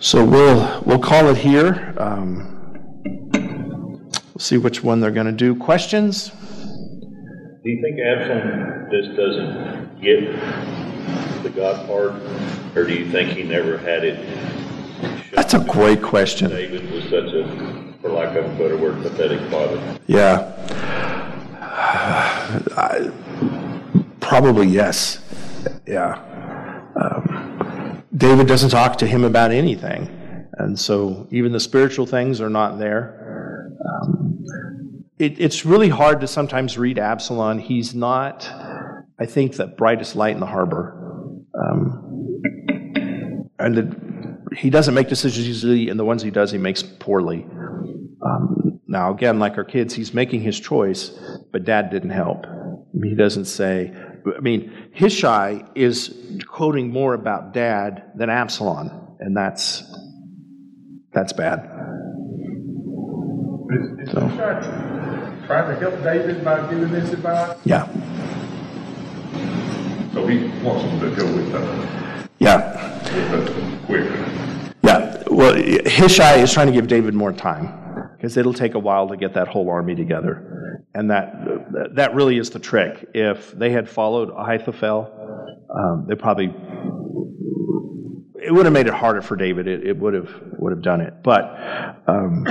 So 0.00 0.24
we'll 0.24 0.82
we'll 0.82 0.98
call 0.98 1.28
it 1.28 1.36
here. 1.36 1.94
Um, 1.98 2.46
we'll 3.32 4.38
see 4.38 4.58
which 4.58 4.82
one 4.82 5.00
they're 5.00 5.10
going 5.10 5.26
to 5.26 5.32
do. 5.32 5.54
Questions? 5.54 6.30
Do 7.62 7.68
you 7.70 7.80
think 7.82 7.98
Absalom 8.00 8.88
just 8.90 9.16
doesn't 9.16 10.00
get 10.00 11.42
the 11.42 11.50
God 11.50 11.86
part, 11.86 12.12
or 12.74 12.84
do 12.84 12.94
you 12.94 13.10
think 13.10 13.30
he 13.30 13.42
never 13.42 13.78
had 13.78 14.04
it? 14.04 14.24
That's 15.32 15.54
a 15.54 15.60
great 15.60 16.02
question. 16.02 16.50
David 16.50 16.90
was 16.90 17.04
such 17.04 17.32
a, 17.32 17.94
for 18.00 18.10
lack 18.10 18.36
of 18.36 18.44
a 18.44 18.58
better 18.58 18.76
word, 18.76 19.02
pathetic 19.02 19.40
father. 19.50 19.98
Yeah. 20.06 20.52
I, 22.76 23.10
probably 24.20 24.66
yes. 24.66 25.22
Yeah. 25.86 26.22
Um, 26.96 28.02
David 28.16 28.46
doesn't 28.46 28.70
talk 28.70 28.98
to 28.98 29.06
him 29.06 29.24
about 29.24 29.50
anything. 29.50 30.08
And 30.58 30.78
so 30.78 31.26
even 31.30 31.52
the 31.52 31.60
spiritual 31.60 32.06
things 32.06 32.40
are 32.40 32.50
not 32.50 32.78
there. 32.78 33.72
Um, 33.88 35.06
it, 35.18 35.40
it's 35.40 35.64
really 35.64 35.88
hard 35.88 36.20
to 36.20 36.26
sometimes 36.26 36.76
read 36.76 36.98
Absalom. 36.98 37.58
He's 37.58 37.94
not, 37.94 38.50
I 39.18 39.26
think, 39.26 39.56
the 39.56 39.66
brightest 39.66 40.16
light 40.16 40.34
in 40.34 40.40
the 40.40 40.46
harbor. 40.46 41.44
Um, 41.54 42.09
and 43.60 43.74
the, 43.76 44.56
he 44.56 44.70
doesn't 44.70 44.94
make 44.94 45.08
decisions 45.08 45.46
easily, 45.48 45.88
and 45.88 45.98
the 45.98 46.04
ones 46.04 46.22
he 46.22 46.30
does, 46.30 46.50
he 46.50 46.58
makes 46.58 46.82
poorly. 46.82 47.46
Um, 48.24 48.80
now, 48.86 49.12
again, 49.12 49.38
like 49.38 49.56
our 49.56 49.64
kids, 49.64 49.94
he's 49.94 50.12
making 50.12 50.42
his 50.42 50.58
choice, 50.58 51.10
but 51.52 51.64
dad 51.64 51.90
didn't 51.90 52.10
help. 52.10 52.46
He 53.02 53.14
doesn't 53.14 53.44
say, 53.44 53.92
I 54.36 54.40
mean, 54.40 54.72
Hushai 54.98 55.64
is 55.74 56.14
quoting 56.46 56.90
more 56.90 57.14
about 57.14 57.54
dad 57.54 58.10
than 58.16 58.28
Absalom, 58.30 59.16
and 59.20 59.36
that's 59.36 59.82
that's 61.12 61.32
bad. 61.32 61.60
Is, 63.70 64.08
is 64.08 64.12
Hushai 64.12 64.60
trying 65.46 65.74
to 65.74 65.80
help 65.80 66.02
David 66.02 66.44
by 66.44 66.68
giving 66.68 66.90
this 66.90 67.12
advice? 67.12 67.56
Yeah, 67.64 67.86
So 70.12 70.26
he 70.26 70.48
wants 70.64 70.84
him 70.84 71.00
to 71.00 71.16
go 71.16 71.24
with 71.24 71.52
that, 71.52 72.09
yeah, 72.40 73.86
yeah. 74.82 75.22
Well, 75.30 75.54
Hushai 75.86 76.36
is 76.42 76.52
trying 76.52 76.66
to 76.66 76.72
give 76.72 76.88
David 76.88 77.14
more 77.14 77.32
time 77.32 78.10
because 78.16 78.36
it'll 78.36 78.52
take 78.52 78.74
a 78.74 78.78
while 78.78 79.08
to 79.08 79.16
get 79.16 79.34
that 79.34 79.48
whole 79.48 79.70
army 79.70 79.94
together, 79.94 80.84
and 80.94 81.10
that 81.10 81.94
that 81.94 82.14
really 82.14 82.36
is 82.36 82.50
the 82.50 82.58
trick. 82.58 83.08
If 83.14 83.52
they 83.52 83.70
had 83.70 83.88
followed 83.88 84.30
Ahithophel, 84.36 85.66
um, 85.74 86.06
they 86.08 86.16
probably 86.16 86.52
it 88.42 88.52
would 88.52 88.66
have 88.66 88.72
made 88.72 88.86
it 88.86 88.94
harder 88.94 89.22
for 89.22 89.36
David. 89.36 89.66
It, 89.66 89.86
it 89.86 89.96
would 89.96 90.14
have 90.14 90.30
would 90.58 90.72
have 90.72 90.82
done 90.82 91.00
it. 91.00 91.22
But 91.22 91.44
um, 92.06 92.44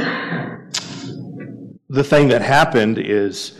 the 1.90 2.04
thing 2.04 2.30
that 2.30 2.42
happened 2.42 2.98
is, 2.98 3.60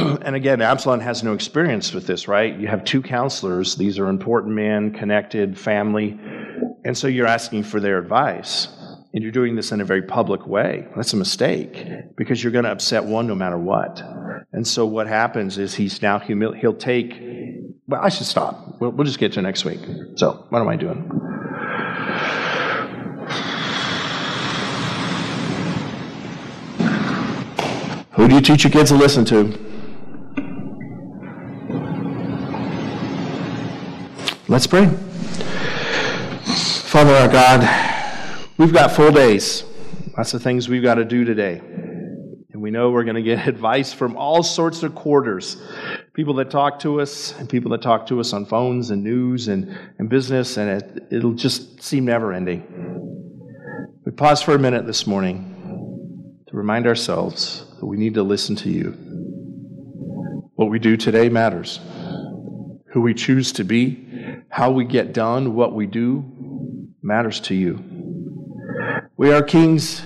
and 0.22 0.34
again, 0.34 0.62
Absalom 0.62 1.00
has 1.00 1.22
no 1.22 1.34
experience 1.34 1.92
with 1.92 2.06
this, 2.06 2.28
right? 2.28 2.58
You 2.58 2.68
have 2.68 2.84
two 2.84 3.02
counselors; 3.02 3.76
these 3.76 3.98
are 3.98 4.08
important 4.08 4.54
men, 4.54 4.92
connected, 4.92 5.58
family, 5.58 6.18
and 6.84 6.96
so 6.96 7.06
you're 7.06 7.26
asking 7.26 7.64
for 7.64 7.80
their 7.80 7.98
advice, 7.98 8.68
and 9.12 9.22
you're 9.22 9.32
doing 9.32 9.56
this 9.56 9.72
in 9.72 9.80
a 9.80 9.84
very 9.84 10.02
public 10.02 10.46
way. 10.46 10.86
That's 10.96 11.12
a 11.12 11.16
mistake 11.16 11.86
because 12.16 12.42
you're 12.42 12.52
going 12.52 12.64
to 12.64 12.70
upset 12.70 13.04
one 13.04 13.26
no 13.26 13.34
matter 13.34 13.58
what. 13.58 14.02
And 14.52 14.66
so 14.66 14.86
what 14.86 15.06
happens 15.06 15.58
is 15.58 15.74
he's 15.74 16.00
now 16.00 16.18
humil- 16.18 16.56
he'll 16.56 16.74
take. 16.74 17.14
Well, 17.86 18.00
I 18.02 18.08
should 18.08 18.26
stop. 18.26 18.80
We'll, 18.80 18.92
we'll 18.92 19.06
just 19.06 19.18
get 19.18 19.32
to 19.34 19.42
next 19.42 19.64
week. 19.64 19.80
So 20.16 20.46
what 20.48 20.60
am 20.60 20.68
I 20.68 20.76
doing? 20.76 21.10
Who 28.12 28.28
do 28.28 28.34
you 28.34 28.40
teach 28.40 28.64
your 28.64 28.70
kids 28.70 28.90
to 28.90 28.96
listen 28.96 29.24
to? 29.26 29.69
Let's 34.50 34.66
pray. 34.66 34.86
Father 36.88 37.14
our 37.14 37.28
God, 37.28 38.48
we've 38.58 38.72
got 38.72 38.90
full 38.90 39.12
days. 39.12 39.62
Lots 40.18 40.34
of 40.34 40.42
things 40.42 40.68
we've 40.68 40.82
got 40.82 40.96
to 40.96 41.04
do 41.04 41.24
today. 41.24 41.58
And 42.52 42.60
we 42.60 42.72
know 42.72 42.90
we're 42.90 43.04
going 43.04 43.14
to 43.14 43.22
get 43.22 43.46
advice 43.46 43.92
from 43.92 44.16
all 44.16 44.42
sorts 44.42 44.82
of 44.82 44.96
quarters. 44.96 45.56
People 46.14 46.34
that 46.34 46.50
talk 46.50 46.80
to 46.80 47.00
us, 47.00 47.32
and 47.38 47.48
people 47.48 47.70
that 47.70 47.80
talk 47.80 48.08
to 48.08 48.18
us 48.18 48.32
on 48.32 48.44
phones 48.44 48.90
and 48.90 49.04
news 49.04 49.46
and, 49.46 49.72
and 50.00 50.08
business, 50.08 50.56
and 50.56 50.82
it, 50.82 51.04
it'll 51.12 51.34
just 51.34 51.80
seem 51.80 52.04
never 52.06 52.32
ending. 52.32 52.64
We 54.04 54.10
pause 54.10 54.42
for 54.42 54.56
a 54.56 54.58
minute 54.58 54.84
this 54.84 55.06
morning 55.06 56.42
to 56.48 56.56
remind 56.56 56.88
ourselves 56.88 57.66
that 57.78 57.86
we 57.86 57.96
need 57.96 58.14
to 58.14 58.24
listen 58.24 58.56
to 58.56 58.68
you. 58.68 58.90
What 60.56 60.70
we 60.70 60.80
do 60.80 60.96
today 60.96 61.28
matters. 61.28 61.78
Who 62.88 63.00
we 63.00 63.14
choose 63.14 63.52
to 63.52 63.62
be, 63.62 64.09
how 64.50 64.72
we 64.72 64.84
get 64.84 65.12
done 65.12 65.54
what 65.54 65.72
we 65.72 65.86
do, 65.86 66.24
matters 67.02 67.40
to 67.40 67.54
you. 67.54 67.82
We 69.16 69.32
are 69.32 69.42
kings 69.42 70.02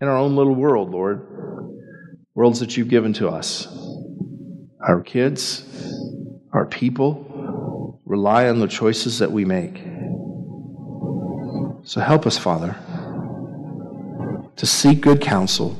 in 0.00 0.08
our 0.08 0.16
own 0.16 0.36
little 0.36 0.54
world, 0.54 0.90
Lord. 0.90 1.26
Worlds 2.34 2.60
that 2.60 2.76
you've 2.76 2.88
given 2.88 3.12
to 3.14 3.28
us. 3.28 3.66
Our 4.80 5.00
kids, 5.00 5.64
our 6.52 6.66
people 6.66 8.00
rely 8.04 8.48
on 8.48 8.60
the 8.60 8.68
choices 8.68 9.18
that 9.18 9.32
we 9.32 9.44
make. 9.44 9.82
So 11.84 12.00
help 12.00 12.26
us, 12.26 12.38
Father, 12.38 12.76
to 14.56 14.66
seek 14.66 15.00
good 15.00 15.20
counsel, 15.20 15.76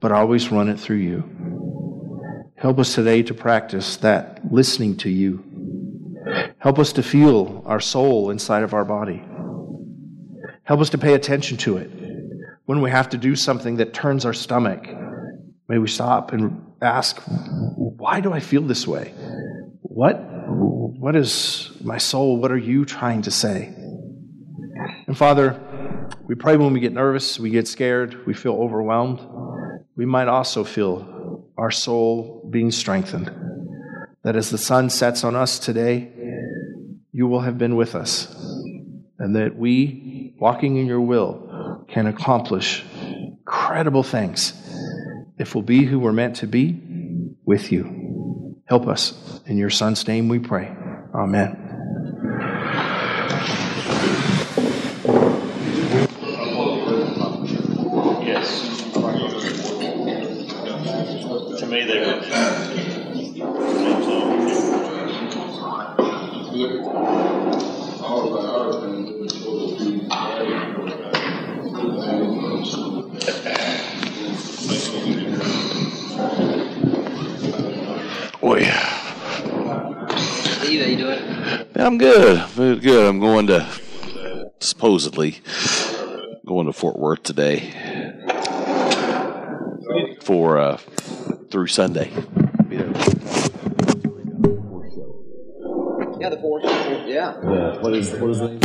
but 0.00 0.10
always 0.10 0.50
run 0.50 0.68
it 0.68 0.80
through 0.80 0.96
you. 0.96 2.50
Help 2.56 2.78
us 2.78 2.94
today 2.94 3.22
to 3.22 3.34
practice 3.34 3.96
that 3.98 4.40
listening 4.50 4.96
to 4.98 5.10
you. 5.10 5.55
Help 6.58 6.78
us 6.78 6.92
to 6.94 7.02
feel 7.02 7.62
our 7.66 7.80
soul 7.80 8.30
inside 8.30 8.62
of 8.62 8.74
our 8.74 8.84
body. 8.84 9.22
Help 10.64 10.80
us 10.80 10.90
to 10.90 10.98
pay 10.98 11.14
attention 11.14 11.56
to 11.58 11.76
it. 11.76 11.90
When 12.64 12.80
we 12.80 12.90
have 12.90 13.10
to 13.10 13.16
do 13.16 13.36
something 13.36 13.76
that 13.76 13.94
turns 13.94 14.24
our 14.24 14.32
stomach, 14.34 14.84
may 15.68 15.78
we 15.78 15.86
stop 15.86 16.32
and 16.32 16.60
ask, 16.82 17.20
why 17.76 18.20
do 18.20 18.32
I 18.32 18.40
feel 18.40 18.62
this 18.62 18.86
way? 18.86 19.12
What, 19.82 20.16
what 20.48 21.14
is 21.14 21.70
my 21.80 21.98
soul? 21.98 22.38
What 22.38 22.50
are 22.50 22.58
you 22.58 22.84
trying 22.84 23.22
to 23.22 23.30
say? 23.30 23.72
And 25.06 25.16
Father, 25.16 25.60
we 26.26 26.34
pray 26.34 26.56
when 26.56 26.72
we 26.72 26.80
get 26.80 26.92
nervous, 26.92 27.38
we 27.38 27.50
get 27.50 27.68
scared, 27.68 28.26
we 28.26 28.34
feel 28.34 28.54
overwhelmed. 28.54 29.20
We 29.94 30.04
might 30.04 30.28
also 30.28 30.64
feel 30.64 31.44
our 31.56 31.70
soul 31.70 32.48
being 32.50 32.72
strengthened. 32.72 33.30
That 34.24 34.34
as 34.34 34.50
the 34.50 34.58
sun 34.58 34.90
sets 34.90 35.22
on 35.22 35.36
us 35.36 35.60
today, 35.60 36.10
you 37.16 37.26
will 37.26 37.40
have 37.40 37.56
been 37.56 37.76
with 37.76 37.94
us. 37.94 38.26
And 39.18 39.36
that 39.36 39.56
we, 39.56 40.34
walking 40.38 40.76
in 40.76 40.84
your 40.84 41.00
will, 41.00 41.86
can 41.88 42.06
accomplish 42.06 42.84
incredible 43.00 44.02
things 44.02 44.52
if 45.38 45.54
we'll 45.54 45.62
be 45.62 45.86
who 45.86 45.98
we're 45.98 46.12
meant 46.12 46.36
to 46.36 46.46
be 46.46 46.78
with 47.46 47.72
you. 47.72 48.60
Help 48.66 48.86
us. 48.86 49.40
In 49.46 49.56
your 49.56 49.70
Son's 49.70 50.06
name 50.06 50.28
we 50.28 50.38
pray. 50.38 50.70
Amen. 51.14 51.65
Supposedly 85.16 85.40
going 86.46 86.66
to 86.66 86.72
Fort 86.72 86.98
Worth 86.98 87.22
today 87.22 87.70
for 90.22 90.58
uh, 90.58 90.76
through 91.50 91.68
Sunday. 91.68 92.10
Yeah, 96.18 96.30
the 96.30 96.38
four. 96.40 96.60
Yeah. 96.60 97.06
Yeah. 97.06 97.80
What 97.80 97.94
is 97.94 98.12
what 98.12 98.30
is 98.30 98.38
the 98.40 98.48
name? 98.48 98.60